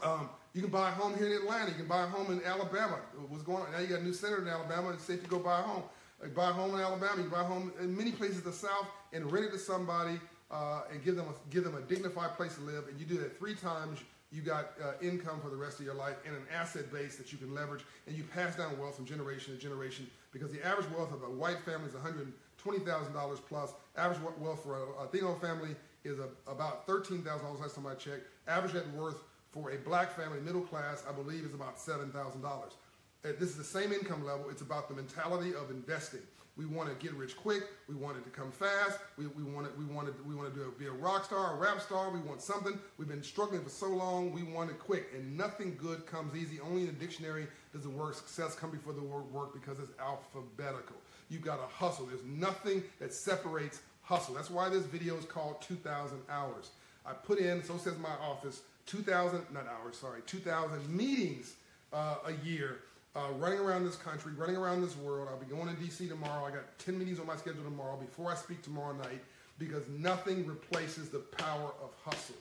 Um, 0.02 0.30
you 0.54 0.62
can 0.62 0.70
buy 0.70 0.90
a 0.90 0.92
home 0.92 1.18
here 1.18 1.28
in 1.28 1.34
Atlanta. 1.34 1.72
You 1.72 1.78
can 1.78 1.88
buy 1.88 2.04
a 2.04 2.08
home 2.08 2.32
in 2.32 2.44
Alabama. 2.44 3.00
What's 3.30 3.44
going 3.44 3.64
on? 3.64 3.72
Now 3.72 3.80
you 3.80 3.88
got 3.88 4.00
a 4.00 4.04
new 4.04 4.14
senator 4.14 4.42
in 4.42 4.48
Alabama. 4.48 4.92
It's 4.92 5.04
safe 5.04 5.24
to 5.24 5.30
go 5.30 5.40
buy 5.40 5.60
a 5.60 5.64
home. 5.64 5.84
You 6.24 6.30
buy 6.30 6.50
a 6.50 6.54
home 6.54 6.76
in 6.76 6.82
Alabama. 6.82 7.22
You 7.22 7.30
buy 7.30 7.42
a 7.42 7.46
home 7.46 7.74
in 7.82 7.96
many 7.96 8.12
places 8.12 8.40
in 8.40 8.44
the 8.44 8.52
South 8.52 8.88
and 9.14 9.32
rent 9.32 9.46
it 9.46 9.52
to 9.52 9.60
somebody 9.60 10.20
uh, 10.52 10.84
and 10.92 11.04
give 11.04 11.16
them 11.16 11.26
a, 11.28 11.54
give 11.54 11.64
them 11.64 11.76
a 11.76 11.82
dignified 11.82 12.36
place 12.38 12.56
to 12.56 12.62
live. 12.62 12.88
And 12.88 13.00
you 13.00 13.06
do 13.06 13.18
that 13.18 13.38
three 13.38 13.56
times, 13.56 14.00
you 14.32 14.42
got 14.42 14.72
uh, 14.84 14.94
income 15.02 15.40
for 15.42 15.50
the 15.50 15.56
rest 15.56 15.80
of 15.80 15.86
your 15.86 15.96
life 15.96 16.16
and 16.26 16.36
an 16.36 16.44
asset 16.54 16.92
base 16.92 17.16
that 17.18 17.32
you 17.32 17.38
can 17.38 17.54
leverage. 17.54 17.84
And 18.08 18.16
you 18.16 18.24
pass 18.24 18.56
down 18.56 18.78
wealth 18.80 18.96
from 18.96 19.06
generation 19.06 19.56
to 19.56 19.60
generation 19.60 20.08
because 20.32 20.52
the 20.52 20.66
average 20.66 20.90
wealth 20.96 21.14
of 21.14 21.24
a 21.24 21.30
white 21.30 21.60
family 21.62 21.88
is 21.88 21.94
$120,000 21.94 23.40
plus. 23.48 23.74
Average 23.98 24.20
wealth 24.40 24.64
for 24.64 24.78
a 24.78 25.02
Latino 25.02 25.36
family 25.36 25.76
is 26.04 26.20
a, 26.20 26.30
about 26.50 26.86
$13,000 26.88 27.26
last 27.60 27.76
time 27.76 27.88
I 27.88 27.96
checked. 27.96 28.28
Average 28.48 28.74
net 28.76 28.90
worth 28.96 29.18
for 29.54 29.72
a 29.72 29.78
black 29.78 30.16
family, 30.18 30.40
middle 30.40 30.62
class, 30.62 31.04
I 31.08 31.14
believe, 31.14 31.46
is 31.46 31.54
about 31.54 31.78
$7,000. 31.78 32.44
Uh, 32.44 33.30
this 33.40 33.50
is 33.50 33.56
the 33.56 33.64
same 33.64 33.94
income 33.94 34.26
level. 34.26 34.50
It's 34.50 34.64
about 34.64 34.90
the 34.90 34.96
mentality 34.96 35.54
of 35.54 35.70
investing. 35.70 36.22
We 36.58 36.66
want 36.66 36.90
to 36.90 36.96
get 37.04 37.16
rich 37.16 37.36
quick. 37.36 37.64
We 37.88 37.96
want 37.96 38.18
it 38.18 38.24
to 38.26 38.30
come 38.30 38.52
fast. 38.52 39.00
We, 39.18 39.28
we 39.28 39.44
want 39.44 39.66
it, 39.66 39.74
we 39.78 39.86
want 39.86 40.08
it, 40.08 40.14
we 40.28 40.36
want 40.36 40.54
to 40.54 40.74
be 40.78 40.86
a 40.86 40.92
rock 40.92 41.26
star, 41.26 41.56
a 41.56 41.58
rap 41.58 41.82
star. 41.82 42.12
We 42.12 42.20
want 42.20 42.42
something. 42.42 42.78
We've 42.98 43.08
been 43.08 43.24
struggling 43.24 43.64
for 43.64 43.70
so 43.70 43.88
long. 43.88 44.32
We 44.32 44.44
want 44.44 44.70
it 44.70 44.78
quick, 44.78 45.08
and 45.16 45.36
nothing 45.36 45.76
good 45.82 46.06
comes 46.06 46.36
easy. 46.36 46.60
Only 46.60 46.82
in 46.82 46.88
the 46.88 46.94
dictionary 46.94 47.48
does 47.74 47.84
the 47.84 47.90
word 47.90 48.16
success 48.16 48.56
come 48.56 48.70
before 48.70 48.94
the 48.94 49.02
word 49.02 49.32
work 49.32 49.54
because 49.54 49.80
it's 49.80 49.92
alphabetical. 50.00 50.98
You 51.30 51.40
got 51.40 51.56
to 51.56 51.76
hustle. 51.76 52.06
There's 52.06 52.24
nothing 52.24 52.84
that 53.00 53.14
separates 53.14 53.82
hustle. 54.04 54.36
That's 54.36 54.52
why 54.52 54.70
this 54.70 54.84
video 54.84 55.18
is 55.18 55.26
called 55.26 55.62
2,000 55.62 56.20
hours. 56.30 56.70
I 57.06 57.14
put 57.14 57.40
in, 57.40 57.64
so 57.64 57.78
says 57.78 57.98
my 57.98 58.16
office, 58.22 58.62
2,000 58.86 59.46
not 59.54 59.68
hours, 59.68 59.98
sorry, 59.98 60.22
2,000 60.26 60.90
meetings 60.90 61.56
uh, 61.92 62.16
a 62.26 62.46
year 62.46 62.80
uh, 63.16 63.28
running 63.38 63.60
around 63.60 63.86
this 63.86 63.96
country, 63.96 64.32
running 64.36 64.58
around 64.58 64.82
this 64.82 64.98
world. 64.98 65.28
I'll 65.32 65.38
be 65.40 65.46
going 65.46 65.68
to 65.68 65.82
DC 65.82 66.10
tomorrow. 66.10 66.46
I 66.46 66.52
got 66.52 66.78
10 66.80 66.98
meetings 66.98 67.20
on 67.20 67.28
my 67.28 67.36
schedule 67.36 67.64
tomorrow 67.64 67.98
before 67.98 68.32
I 68.32 68.36
speak 68.36 68.62
tomorrow 68.62 68.96
night 68.96 69.22
because 69.60 69.84
nothing 69.90 70.46
replaces 70.48 71.10
the 71.10 71.20
power 71.20 71.72
of 71.82 71.92
hustle. 72.04 72.36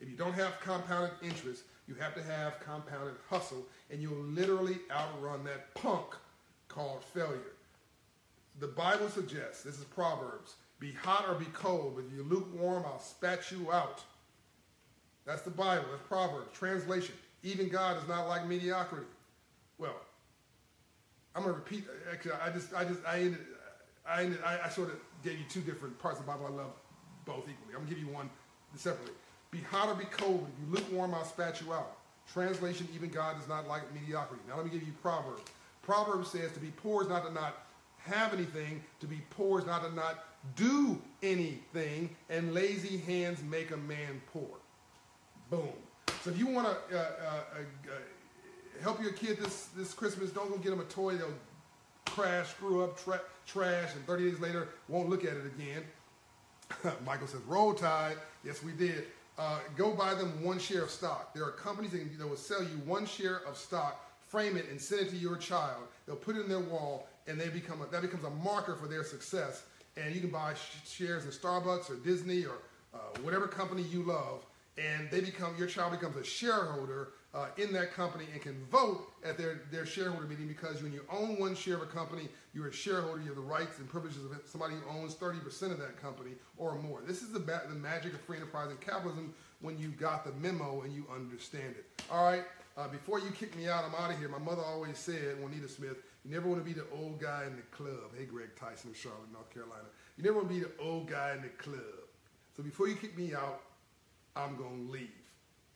If 0.00 0.10
you 0.10 0.16
don't 0.16 0.34
have 0.34 0.60
compounded 0.60 1.12
interest, 1.22 1.62
you 1.88 1.94
have 1.94 2.14
to 2.14 2.22
have 2.22 2.60
compounded 2.60 3.14
hustle, 3.28 3.64
and 3.90 4.00
you'll 4.00 4.14
literally 4.14 4.78
outrun 4.90 5.44
that 5.44 5.74
punk 5.74 6.14
called 6.68 7.02
failure. 7.04 7.52
The 8.60 8.66
Bible 8.66 9.08
suggests, 9.08 9.62
this 9.62 9.78
is 9.78 9.84
Proverbs, 9.84 10.54
be 10.80 10.92
hot 10.92 11.26
or 11.28 11.34
be 11.34 11.46
cold, 11.46 11.94
but 11.96 12.04
if 12.04 12.12
you're 12.12 12.24
lukewarm, 12.24 12.84
I'll 12.86 13.00
spat 13.00 13.50
you 13.50 13.72
out. 13.72 14.02
That's 15.26 15.42
the 15.42 15.50
Bible, 15.50 15.84
that's 15.90 16.06
Proverbs. 16.06 16.48
Translation, 16.52 17.14
even 17.42 17.68
God 17.68 18.00
is 18.00 18.08
not 18.08 18.28
like 18.28 18.46
mediocrity. 18.46 19.06
Well, 19.78 19.96
I'm 21.34 21.42
gonna 21.42 21.54
repeat. 21.54 21.84
Actually, 22.10 22.32
I 22.32 22.50
just, 22.50 22.74
I 22.74 22.84
just, 22.84 23.00
I 23.06 23.18
ended, 23.20 23.38
I 24.06 24.22
ended, 24.22 24.38
I, 24.44 24.58
I 24.66 24.68
sort 24.68 24.90
of 24.90 24.96
gave 25.22 25.38
you 25.38 25.44
two 25.48 25.60
different 25.60 25.98
parts 25.98 26.20
of 26.20 26.26
the 26.26 26.32
Bible. 26.32 26.46
I 26.46 26.50
love 26.50 26.72
both 27.24 27.44
equally. 27.48 27.74
I'm 27.74 27.84
gonna 27.84 27.88
give 27.88 27.98
you 27.98 28.08
one 28.08 28.28
separately. 28.76 29.14
Be 29.50 29.58
hot 29.60 29.88
or 29.88 29.94
be 29.94 30.04
cold. 30.04 30.46
If 30.52 30.68
you 30.68 30.74
lukewarm, 30.74 31.14
I'll 31.14 31.24
spat 31.24 31.60
you 31.60 31.72
out. 31.72 31.96
Translation: 32.32 32.88
Even 32.94 33.08
God 33.08 33.38
does 33.38 33.48
not 33.48 33.66
like 33.66 33.82
mediocrity. 33.94 34.42
Now 34.48 34.56
let 34.56 34.64
me 34.64 34.70
give 34.70 34.82
you 34.82 34.92
Proverbs. 35.02 35.42
Proverbs 35.82 36.30
says 36.30 36.52
to 36.52 36.60
be 36.60 36.72
poor 36.76 37.02
is 37.02 37.08
not 37.08 37.26
to 37.26 37.32
not 37.32 37.66
have 37.98 38.34
anything. 38.34 38.82
To 39.00 39.06
be 39.06 39.22
poor 39.30 39.60
is 39.60 39.66
not 39.66 39.82
to 39.82 39.94
not 39.94 40.24
do 40.56 41.00
anything. 41.22 42.14
And 42.30 42.54
lazy 42.54 42.98
hands 42.98 43.42
make 43.42 43.70
a 43.70 43.76
man 43.76 44.20
poor. 44.32 44.48
Boom. 45.54 45.68
So 46.22 46.30
if 46.30 46.38
you 46.38 46.46
want 46.46 46.66
to 46.66 46.98
uh, 46.98 47.00
uh, 47.00 47.60
uh, 47.60 48.82
help 48.82 49.00
your 49.00 49.12
kid 49.12 49.38
this, 49.38 49.68
this 49.76 49.94
Christmas, 49.94 50.30
don't 50.30 50.50
go 50.50 50.56
get 50.56 50.70
them 50.70 50.80
a 50.80 50.84
toy 50.84 51.16
they'll 51.16 51.32
crash, 52.06 52.48
screw 52.48 52.82
up, 52.82 52.98
tra 52.98 53.20
trash, 53.46 53.90
and 53.94 54.04
30 54.06 54.30
days 54.30 54.40
later 54.40 54.68
won't 54.88 55.08
look 55.08 55.24
at 55.24 55.34
it 55.34 55.46
again. 55.46 55.84
Michael 57.06 57.26
says, 57.26 57.40
roll 57.42 57.72
tide. 57.72 58.16
Yes, 58.42 58.62
we 58.62 58.72
did. 58.72 59.04
Uh, 59.38 59.60
go 59.76 59.92
buy 59.92 60.14
them 60.14 60.42
one 60.42 60.58
share 60.58 60.82
of 60.82 60.90
stock. 60.90 61.34
There 61.34 61.44
are 61.44 61.52
companies 61.52 61.92
that, 61.92 62.18
that 62.18 62.26
will 62.26 62.36
sell 62.36 62.62
you 62.62 62.80
one 62.84 63.06
share 63.06 63.42
of 63.46 63.56
stock, 63.56 64.10
frame 64.26 64.56
it, 64.56 64.68
and 64.70 64.80
send 64.80 65.02
it 65.02 65.10
to 65.10 65.16
your 65.16 65.36
child. 65.36 65.82
They'll 66.06 66.16
put 66.16 66.36
it 66.36 66.40
in 66.40 66.48
their 66.48 66.60
wall, 66.60 67.06
and 67.28 67.40
they 67.40 67.48
become 67.48 67.80
a, 67.80 67.86
that 67.92 68.02
becomes 68.02 68.24
a 68.24 68.30
marker 68.30 68.74
for 68.74 68.88
their 68.88 69.04
success. 69.04 69.64
And 69.96 70.14
you 70.14 70.20
can 70.20 70.30
buy 70.30 70.54
sh 70.54 70.88
shares 70.88 71.24
in 71.24 71.30
Starbucks 71.30 71.90
or 71.90 71.96
Disney 71.96 72.44
or 72.44 72.56
uh, 72.92 72.98
whatever 73.22 73.46
company 73.46 73.82
you 73.82 74.02
love 74.02 74.44
and 74.78 75.10
they 75.10 75.20
become 75.20 75.54
your 75.56 75.66
child 75.66 75.92
becomes 75.92 76.16
a 76.16 76.24
shareholder 76.24 77.10
uh, 77.34 77.46
in 77.56 77.72
that 77.72 77.92
company 77.92 78.26
and 78.32 78.40
can 78.40 78.64
vote 78.70 79.12
at 79.24 79.36
their, 79.36 79.62
their 79.70 79.84
shareholder 79.86 80.26
meeting 80.26 80.46
because 80.46 80.82
when 80.82 80.92
you 80.92 81.04
own 81.10 81.38
one 81.38 81.54
share 81.54 81.74
of 81.76 81.82
a 81.82 81.86
company, 81.86 82.28
you're 82.54 82.68
a 82.68 82.72
shareholder, 82.72 83.20
you 83.20 83.26
have 83.26 83.36
the 83.36 83.42
rights 83.42 83.78
and 83.78 83.88
privileges 83.88 84.24
of 84.24 84.32
somebody 84.46 84.74
who 84.74 84.98
owns 84.98 85.14
30% 85.14 85.72
of 85.72 85.78
that 85.78 86.00
company 86.00 86.32
or 86.56 86.76
more. 86.76 87.00
This 87.06 87.22
is 87.22 87.32
the, 87.32 87.40
the 87.40 87.74
magic 87.74 88.14
of 88.14 88.20
free 88.20 88.36
enterprise 88.36 88.70
and 88.70 88.80
capitalism 88.80 89.34
when 89.60 89.78
you 89.78 89.88
got 89.88 90.24
the 90.24 90.32
memo 90.32 90.82
and 90.82 90.92
you 90.94 91.06
understand 91.12 91.74
it. 91.76 91.86
All 92.10 92.24
right, 92.24 92.44
Uh, 92.76 92.88
before 92.88 93.20
you 93.20 93.30
kick 93.30 93.56
me 93.56 93.68
out, 93.68 93.84
I'm 93.84 93.94
out 93.94 94.10
of 94.10 94.18
here. 94.18 94.28
My 94.28 94.38
mother 94.38 94.62
always 94.62 94.98
said, 94.98 95.40
Juanita 95.40 95.68
Smith, 95.68 95.96
you 96.24 96.32
never 96.32 96.48
want 96.48 96.60
to 96.60 96.64
be 96.64 96.72
the 96.72 96.86
old 96.92 97.20
guy 97.20 97.44
in 97.46 97.54
the 97.54 97.62
club. 97.70 98.10
Hey, 98.18 98.24
Greg 98.24 98.48
Tyson 98.58 98.90
of 98.90 98.96
Charlotte, 98.96 99.30
North 99.32 99.48
Carolina. 99.54 99.84
You 100.16 100.24
never 100.24 100.36
want 100.38 100.48
to 100.48 100.54
be 100.54 100.60
the 100.60 100.72
old 100.82 101.08
guy 101.08 101.34
in 101.36 101.42
the 101.42 101.50
club. 101.50 102.02
So 102.56 102.62
before 102.64 102.88
you 102.88 102.96
kick 102.96 103.16
me 103.16 103.32
out, 103.32 103.60
I'm 104.36 104.56
going 104.56 104.86
to 104.86 104.92
leave. 104.92 105.10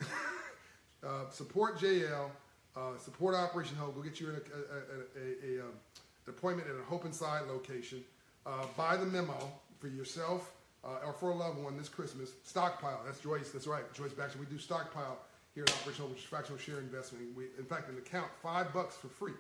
uh, 1.07 1.31
support 1.31 1.79
Jayel. 1.79 2.31
Uh, 2.77 2.97
support 2.99 3.35
Operation 3.35 3.77
Hope. 3.77 3.95
We'll 3.95 4.05
get 4.05 4.21
you 4.21 4.29
a, 4.29 4.33
a, 4.33 5.59
a, 5.59 5.61
um, 5.63 5.73
an 6.27 6.29
appointment 6.29 6.69
at 6.69 6.77
a 6.77 6.85
Hope 6.85 7.05
Inside 7.05 7.49
location. 7.49 8.03
Uh, 8.47 8.67
buy 8.77 8.97
the 8.97 9.07
memo 9.07 9.53
for 9.81 9.89
yourself 9.89 10.53
uh, 10.85 11.07
or 11.07 11.13
for 11.13 11.31
a 11.31 11.35
loved 11.35 11.59
one 11.59 11.77
this 11.77 11.89
Christmas. 11.89 12.31
Stockpile. 12.45 13.01
That's 13.05 13.21
Joyce. 13.21 13.51
That's 13.51 13.67
right. 13.67 13.83
Joyce 13.95 14.13
Baxter. 14.13 14.39
We 14.39 14.47
do 14.47 14.59
stockpile 14.59 15.19
here 15.55 15.65
at 15.65 15.71
Operation 15.71 16.03
Hope, 16.03 16.11
which 16.11 16.21
is 16.21 16.25
fractional 16.25 16.59
share 16.59 16.79
investment. 16.79 17.25
We, 17.37 17.45
in 17.59 17.65
fact, 17.65 17.89
an 17.89 17.99
account, 17.99 18.29
five 18.43 18.73
bucks 18.73 18.97
for 18.97 19.09
free. 19.09 19.33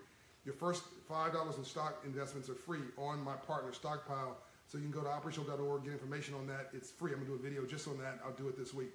Your 0.45 0.55
first 0.55 0.83
five 1.09 1.33
dollars 1.33 1.59
in 1.59 1.65
stock 1.65 2.03
investments 2.05 2.49
are 2.49 2.55
free 2.55 2.81
on 2.97 3.23
my 3.23 3.35
partner 3.35 3.73
Stockpile. 3.73 4.37
So 4.67 4.77
you 4.77 4.85
can 4.85 4.93
go 4.93 5.01
to 5.01 5.09
operationhope.org, 5.09 5.85
get 5.85 5.93
information 5.93 6.35
on 6.35 6.47
that. 6.49 6.69
It's 6.75 6.91
free. 6.91 7.13
I'm 7.13 7.19
gonna 7.19 7.31
do 7.31 7.35
a 7.35 7.39
video 7.39 7.65
just 7.65 7.89
on 7.89 7.99
that. 7.99 8.19
I'll 8.25 8.33
do 8.33 8.49
it 8.49 8.59
this 8.59 8.75
week. 8.75 8.91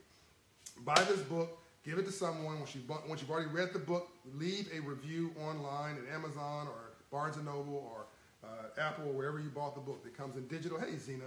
Buy 0.86 1.02
this 1.04 1.21
book. 1.21 1.60
Give 1.86 1.97
it 1.97 2.06
to 2.06 2.12
someone. 2.12 2.60
Once 2.60 2.76
you've, 2.76 2.89
once 2.89 3.21
you've 3.21 3.30
already 3.30 3.49
read 3.49 3.73
the 3.73 3.80
book, 3.80 4.10
leave 4.36 4.69
a 4.73 4.80
review 4.80 5.32
online 5.41 5.97
at 5.97 6.13
Amazon 6.13 6.67
or 6.67 6.93
Barnes 7.12 7.38
& 7.38 7.43
Noble 7.43 7.91
or 7.93 8.06
uh, 8.43 8.82
Apple 8.82 9.10
or 9.10 9.13
wherever 9.13 9.39
you 9.39 9.49
bought 9.49 9.76
the 9.76 9.82
book. 9.82 10.04
It 10.06 10.15
comes 10.15 10.38
in 10.38 10.47
digital. 10.47 10.80
Hey, 10.80 10.97
Zena 10.97 11.26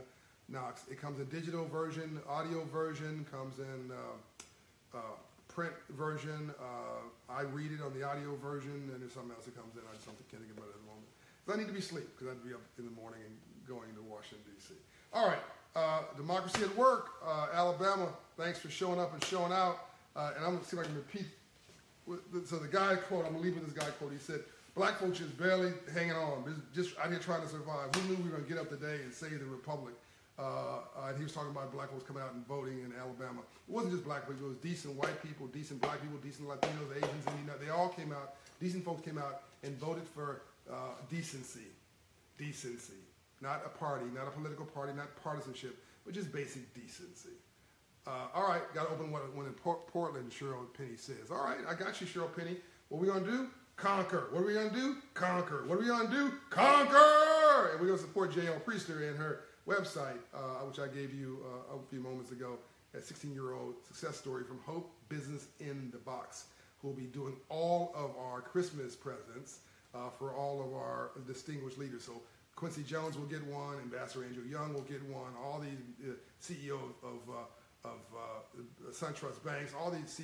Knox. 0.49 0.83
It 0.91 1.01
comes 1.01 1.21
in 1.21 1.27
digital 1.27 1.67
version, 1.67 2.21
audio 2.29 2.65
version, 2.65 3.27
comes 3.31 3.59
in 3.59 3.93
uh, 3.93 4.97
uh, 4.97 5.01
print 5.49 5.75
version. 5.91 6.53
Uh, 6.61 7.33
I 7.33 7.43
read 7.43 7.73
it 7.73 7.81
on 7.85 7.99
the 7.99 8.05
audio 8.05 8.37
version, 8.37 8.91
and 8.93 9.01
there's 9.01 9.13
something 9.13 9.33
else 9.33 9.45
that 9.45 9.57
comes 9.57 9.75
in. 9.75 9.83
I 9.89 9.95
just 9.95 10.07
don't 10.07 10.17
can't 10.31 10.43
think 10.43 10.57
about 10.57 10.69
it 10.69 10.77
at 10.77 10.81
the 10.81 10.89
moment. 10.89 11.09
I 11.49 11.57
need 11.57 11.69
to 11.69 11.73
be 11.73 11.85
asleep 11.85 12.09
because 12.13 12.33
I'd 12.33 12.43
be 12.43 12.53
up 12.53 12.65
in 12.79 12.85
the 12.85 12.91
morning 12.91 13.21
and 13.25 13.35
going 13.69 13.89
to 13.95 14.03
Washington, 14.03 14.43
D.C. 14.51 14.75
All 15.13 15.29
right. 15.29 15.43
Uh, 15.77 16.01
democracy 16.17 16.63
at 16.63 16.75
work. 16.75 17.11
Uh, 17.23 17.49
Alabama, 17.53 18.09
thanks 18.39 18.59
for 18.59 18.71
showing 18.71 18.99
up 18.99 19.13
and 19.13 19.23
showing 19.25 19.53
out. 19.53 19.91
Uh, 20.17 20.33
and 20.35 20.47
I'm 20.47 20.59
to 20.59 20.65
see 20.65 20.75
if 20.75 20.83
I 20.83 20.87
can 20.87 20.95
repeat. 20.97 21.27
So 22.47 22.57
the 22.57 22.67
guy 22.67 22.97
quote, 22.97 23.27
I'm 23.27 23.35
to 23.35 23.41
leave 23.41 23.57
with 23.57 23.67
this 23.67 23.75
guy 23.75 23.91
quote. 23.99 24.11
He 24.11 24.19
said, 24.19 24.41
black 24.75 24.99
folks 24.99 25.19
just 25.19 25.37
barely 25.37 25.75
hanging 25.93 26.13
on, 26.13 26.63
just 26.75 26.99
out 26.99 27.11
here 27.11 27.19
trying 27.19 27.43
to 27.43 27.49
survive. 27.49 27.95
Who 27.95 28.09
knew 28.09 28.23
we 28.23 28.31
were 28.31 28.39
to 28.39 28.49
get 28.49 28.57
up 28.57 28.71
today 28.71 29.01
and 29.05 29.13
save 29.13 29.39
the 29.39 29.45
republic? 29.45 29.93
Uh, 30.39 30.81
and 31.09 31.19
he 31.19 31.25
was 31.25 31.33
talking 31.33 31.51
about 31.51 31.71
black 31.73 31.91
folks 31.91 32.05
coming 32.05 32.23
out 32.23 32.33
and 32.33 32.47
voting 32.47 32.81
in 32.81 32.93
Alabama. 32.99 33.41
It 33.41 33.73
wasn't 33.73 33.93
just 33.93 34.05
black 34.05 34.27
people; 34.29 34.47
it 34.47 34.49
was 34.49 34.59
decent 34.59 34.95
white 34.97 35.23
people, 35.23 35.47
decent 35.49 35.81
black 35.81 36.01
people, 36.01 36.17
decent 36.19 36.49
Latinos, 36.49 36.97
Asians, 36.97 37.27
and 37.27 37.51
they 37.61 37.71
all 37.71 37.89
came 37.89 38.13
out. 38.13 38.37
Decent 38.61 38.85
folks 38.85 39.03
came 39.03 39.19
out 39.19 39.43
and 39.63 39.77
voted 39.79 40.05
for 40.05 40.43
uh, 40.71 40.97
decency, 41.11 41.69
decency, 42.39 43.01
not 43.41 43.63
a 43.65 43.69
party, 43.69 44.07
not 44.15 44.27
a 44.27 44.31
political 44.31 44.65
party, 44.65 44.93
not 44.95 45.15
partisanship, 45.23 45.77
but 46.05 46.15
just 46.15 46.33
basic 46.33 46.73
decency. 46.75 47.37
Uh, 48.07 48.29
all 48.35 48.49
right, 48.49 48.63
got 48.73 48.87
to 48.87 48.95
open 48.95 49.11
one, 49.11 49.23
one 49.35 49.47
in 49.47 49.53
Portland, 49.53 50.31
Cheryl 50.31 50.73
Penny 50.77 50.97
says. 50.97 51.31
All 51.31 51.45
right, 51.45 51.59
I 51.69 51.75
got 51.75 52.01
you, 52.01 52.07
Cheryl 52.07 52.35
Penny. 52.35 52.57
What 52.89 52.99
are 52.99 53.01
we 53.01 53.09
going 53.09 53.25
to 53.25 53.31
do? 53.31 53.49
Conquer. 53.77 54.29
What 54.31 54.43
are 54.43 54.47
we 54.47 54.55
going 54.55 54.71
to 54.71 54.75
do? 54.77 54.97
Conquer. 55.15 55.67
What 55.67 55.77
are 55.77 55.81
we 55.81 55.87
going 55.87 56.09
to 56.09 56.13
do? 56.13 56.33
Conquer! 56.51 57.71
And 57.73 57.81
we're 57.81 57.89
going 57.89 57.99
to 57.99 58.05
support 58.05 58.33
Jayel 58.33 58.63
Priester 58.63 59.09
and 59.09 59.19
her 59.19 59.41
website, 59.67 60.19
uh, 60.33 60.65
which 60.65 60.79
I 60.79 60.87
gave 60.87 61.13
you 61.13 61.45
uh, 61.45 61.77
a 61.77 61.79
few 61.91 62.01
moments 62.01 62.31
ago, 62.31 62.59
a 62.95 62.99
16-year-old 62.99 63.75
success 63.87 64.17
story 64.17 64.45
from 64.45 64.61
Hope 64.65 64.91
Business 65.09 65.49
in 65.59 65.91
the 65.91 65.99
Box, 65.99 66.47
who 66.81 66.89
will 66.89 66.95
be 66.95 67.07
doing 67.07 67.35
all 67.49 67.93
of 67.95 68.13
our 68.17 68.41
Christmas 68.41 68.95
presents 68.95 69.59
uh, 69.95 70.11
for 70.17 70.33
all 70.33 70.63
of 70.63 70.73
our 70.75 71.11
distinguished 71.27 71.77
leaders. 71.77 72.05
So 72.05 72.23
Quincy 72.57 72.83
Jones 72.83 73.17
will 73.17 73.27
get 73.27 73.45
one, 73.47 73.77
Ambassador 73.83 74.25
Andrew 74.25 74.45
Young 74.45 74.75
will 74.75 74.83
get 74.83 75.03
one, 75.05 75.31
all 75.43 75.61
the 75.61 76.11
uh, 76.11 76.15
CEO 76.43 76.79
of 77.03 77.29
uh, 77.29 77.45
of 77.87 78.01
uh, 78.17 78.91
SunTrust 78.91 79.45
banks, 79.45 79.73
all 79.79 79.91
these 79.91 80.21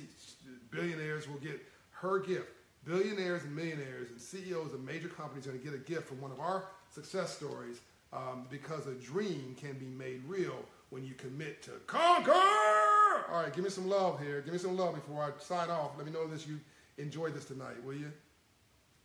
billionaires 0.71 1.27
will 1.27 1.39
get 1.39 1.61
her 1.91 2.19
gift. 2.19 2.49
Billionaires 2.85 3.43
and 3.43 3.55
millionaires 3.55 4.09
and 4.09 4.19
CEOs 4.19 4.73
of 4.73 4.83
major 4.83 5.07
companies 5.07 5.47
are 5.47 5.51
going 5.51 5.61
to 5.61 5.65
get 5.71 5.73
a 5.73 5.83
gift 5.83 6.07
from 6.07 6.19
one 6.19 6.31
of 6.31 6.39
our 6.39 6.65
success 6.93 7.33
stories 7.33 7.79
um, 8.11 8.45
because 8.49 8.87
a 8.87 8.93
dream 8.95 9.55
can 9.59 9.77
be 9.77 9.85
made 9.85 10.21
real 10.27 10.65
when 10.89 11.05
you 11.05 11.13
commit 11.13 11.61
to 11.63 11.71
conquer. 11.87 12.33
All 12.33 13.41
right, 13.41 13.53
give 13.53 13.63
me 13.63 13.69
some 13.69 13.87
love 13.87 14.19
here. 14.19 14.41
Give 14.41 14.53
me 14.53 14.59
some 14.59 14.75
love 14.75 14.95
before 14.95 15.23
I 15.23 15.29
sign 15.41 15.69
off. 15.69 15.91
Let 15.97 16.05
me 16.05 16.11
know 16.11 16.27
that 16.27 16.45
you 16.45 16.59
enjoyed 16.97 17.33
this 17.33 17.45
tonight, 17.45 17.81
will 17.85 17.93
you? 17.93 18.11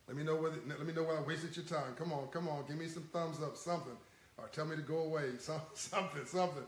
Let 0.09 0.17
me 0.17 0.23
know 0.23 0.37
whether. 0.37 0.57
Let 0.67 0.87
me 0.87 0.91
know 0.91 1.03
when 1.03 1.17
I 1.17 1.21
wasted 1.21 1.55
your 1.55 1.65
time. 1.65 1.93
Come 1.95 2.11
on, 2.11 2.29
come 2.29 2.49
on. 2.49 2.65
Give 2.67 2.77
me 2.77 2.87
some 2.87 3.03
thumbs 3.13 3.43
up, 3.43 3.55
something, 3.55 3.95
or 4.39 4.47
tell 4.47 4.65
me 4.65 4.75
to 4.75 4.81
go 4.81 5.01
away. 5.01 5.29
Some, 5.39 5.61
something, 5.75 6.25
something. 6.25 6.63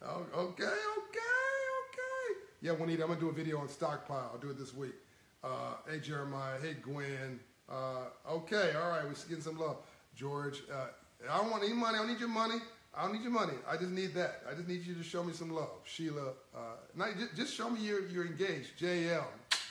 Oh, 0.00 0.24
okay, 0.32 0.62
okay. 0.62 2.40
Yeah, 2.60 2.72
Juanita, 2.72 3.02
I'm 3.02 3.08
gonna 3.08 3.20
do 3.20 3.30
a 3.30 3.32
video 3.32 3.58
on 3.58 3.68
stockpile. 3.68 4.30
I'll 4.32 4.38
do 4.38 4.50
it 4.50 4.58
this 4.58 4.72
week. 4.72 4.94
Uh, 5.42 5.74
hey, 5.90 5.98
Jeremiah. 5.98 6.56
Hey, 6.62 6.76
Gwen. 6.80 7.40
Uh, 7.68 8.04
okay, 8.30 8.74
all 8.80 8.90
right, 8.90 9.02
we're 9.02 9.14
getting 9.28 9.42
some 9.42 9.58
love. 9.58 9.78
George, 10.14 10.62
uh, 10.72 10.86
I 11.28 11.38
don't 11.38 11.50
want 11.50 11.64
any 11.64 11.72
money. 11.72 11.96
I 11.96 11.98
don't 11.98 12.08
need 12.08 12.20
your 12.20 12.28
money. 12.28 12.60
I 12.96 13.02
don't 13.02 13.14
need 13.14 13.22
your 13.22 13.32
money. 13.32 13.54
I 13.68 13.76
just 13.76 13.90
need 13.90 14.14
that. 14.14 14.42
I 14.48 14.54
just 14.54 14.68
need 14.68 14.86
you 14.86 14.94
to 14.94 15.02
show 15.02 15.24
me 15.24 15.32
some 15.32 15.50
love. 15.50 15.80
Sheila, 15.82 16.28
uh, 16.54 16.58
not, 16.94 17.08
just, 17.18 17.34
just 17.34 17.54
show 17.54 17.68
me 17.68 17.80
you're, 17.80 18.06
you're 18.08 18.26
engaged. 18.26 18.78
Jayel, 18.78 19.24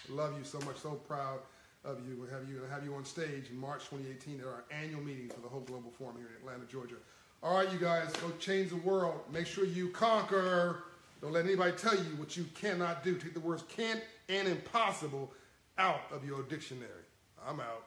love 0.09 0.37
you 0.37 0.43
so 0.43 0.59
much. 0.59 0.77
So 0.77 0.95
proud 1.07 1.39
of 1.85 1.99
you. 2.07 2.15
We'll 2.17 2.29
have 2.29 2.47
you, 2.49 2.61
have 2.69 2.83
you 2.83 2.95
on 2.95 3.05
stage 3.05 3.49
in 3.51 3.57
March 3.57 3.89
2018 3.89 4.39
at 4.39 4.45
our 4.45 4.63
annual 4.71 5.01
meeting 5.01 5.29
for 5.29 5.41
the 5.41 5.47
Hope 5.47 5.67
Global 5.67 5.91
Forum 5.91 6.15
here 6.17 6.27
in 6.27 6.35
Atlanta, 6.47 6.65
Georgia. 6.71 6.95
All 7.41 7.57
right, 7.57 7.71
you 7.71 7.77
guys, 7.77 8.11
go 8.13 8.31
change 8.39 8.69
the 8.69 8.77
world. 8.77 9.19
Make 9.31 9.47
sure 9.47 9.65
you 9.65 9.89
conquer. 9.89 10.83
Don't 11.21 11.33
let 11.33 11.45
anybody 11.45 11.73
tell 11.73 11.95
you 11.95 12.15
what 12.17 12.37
you 12.37 12.45
cannot 12.55 13.03
do. 13.03 13.15
Take 13.15 13.33
the 13.33 13.39
words 13.39 13.63
can't 13.67 14.01
and 14.29 14.47
impossible 14.47 15.31
out 15.77 16.01
of 16.11 16.25
your 16.25 16.43
dictionary. 16.43 16.89
I'm 17.45 17.59
out. 17.59 17.85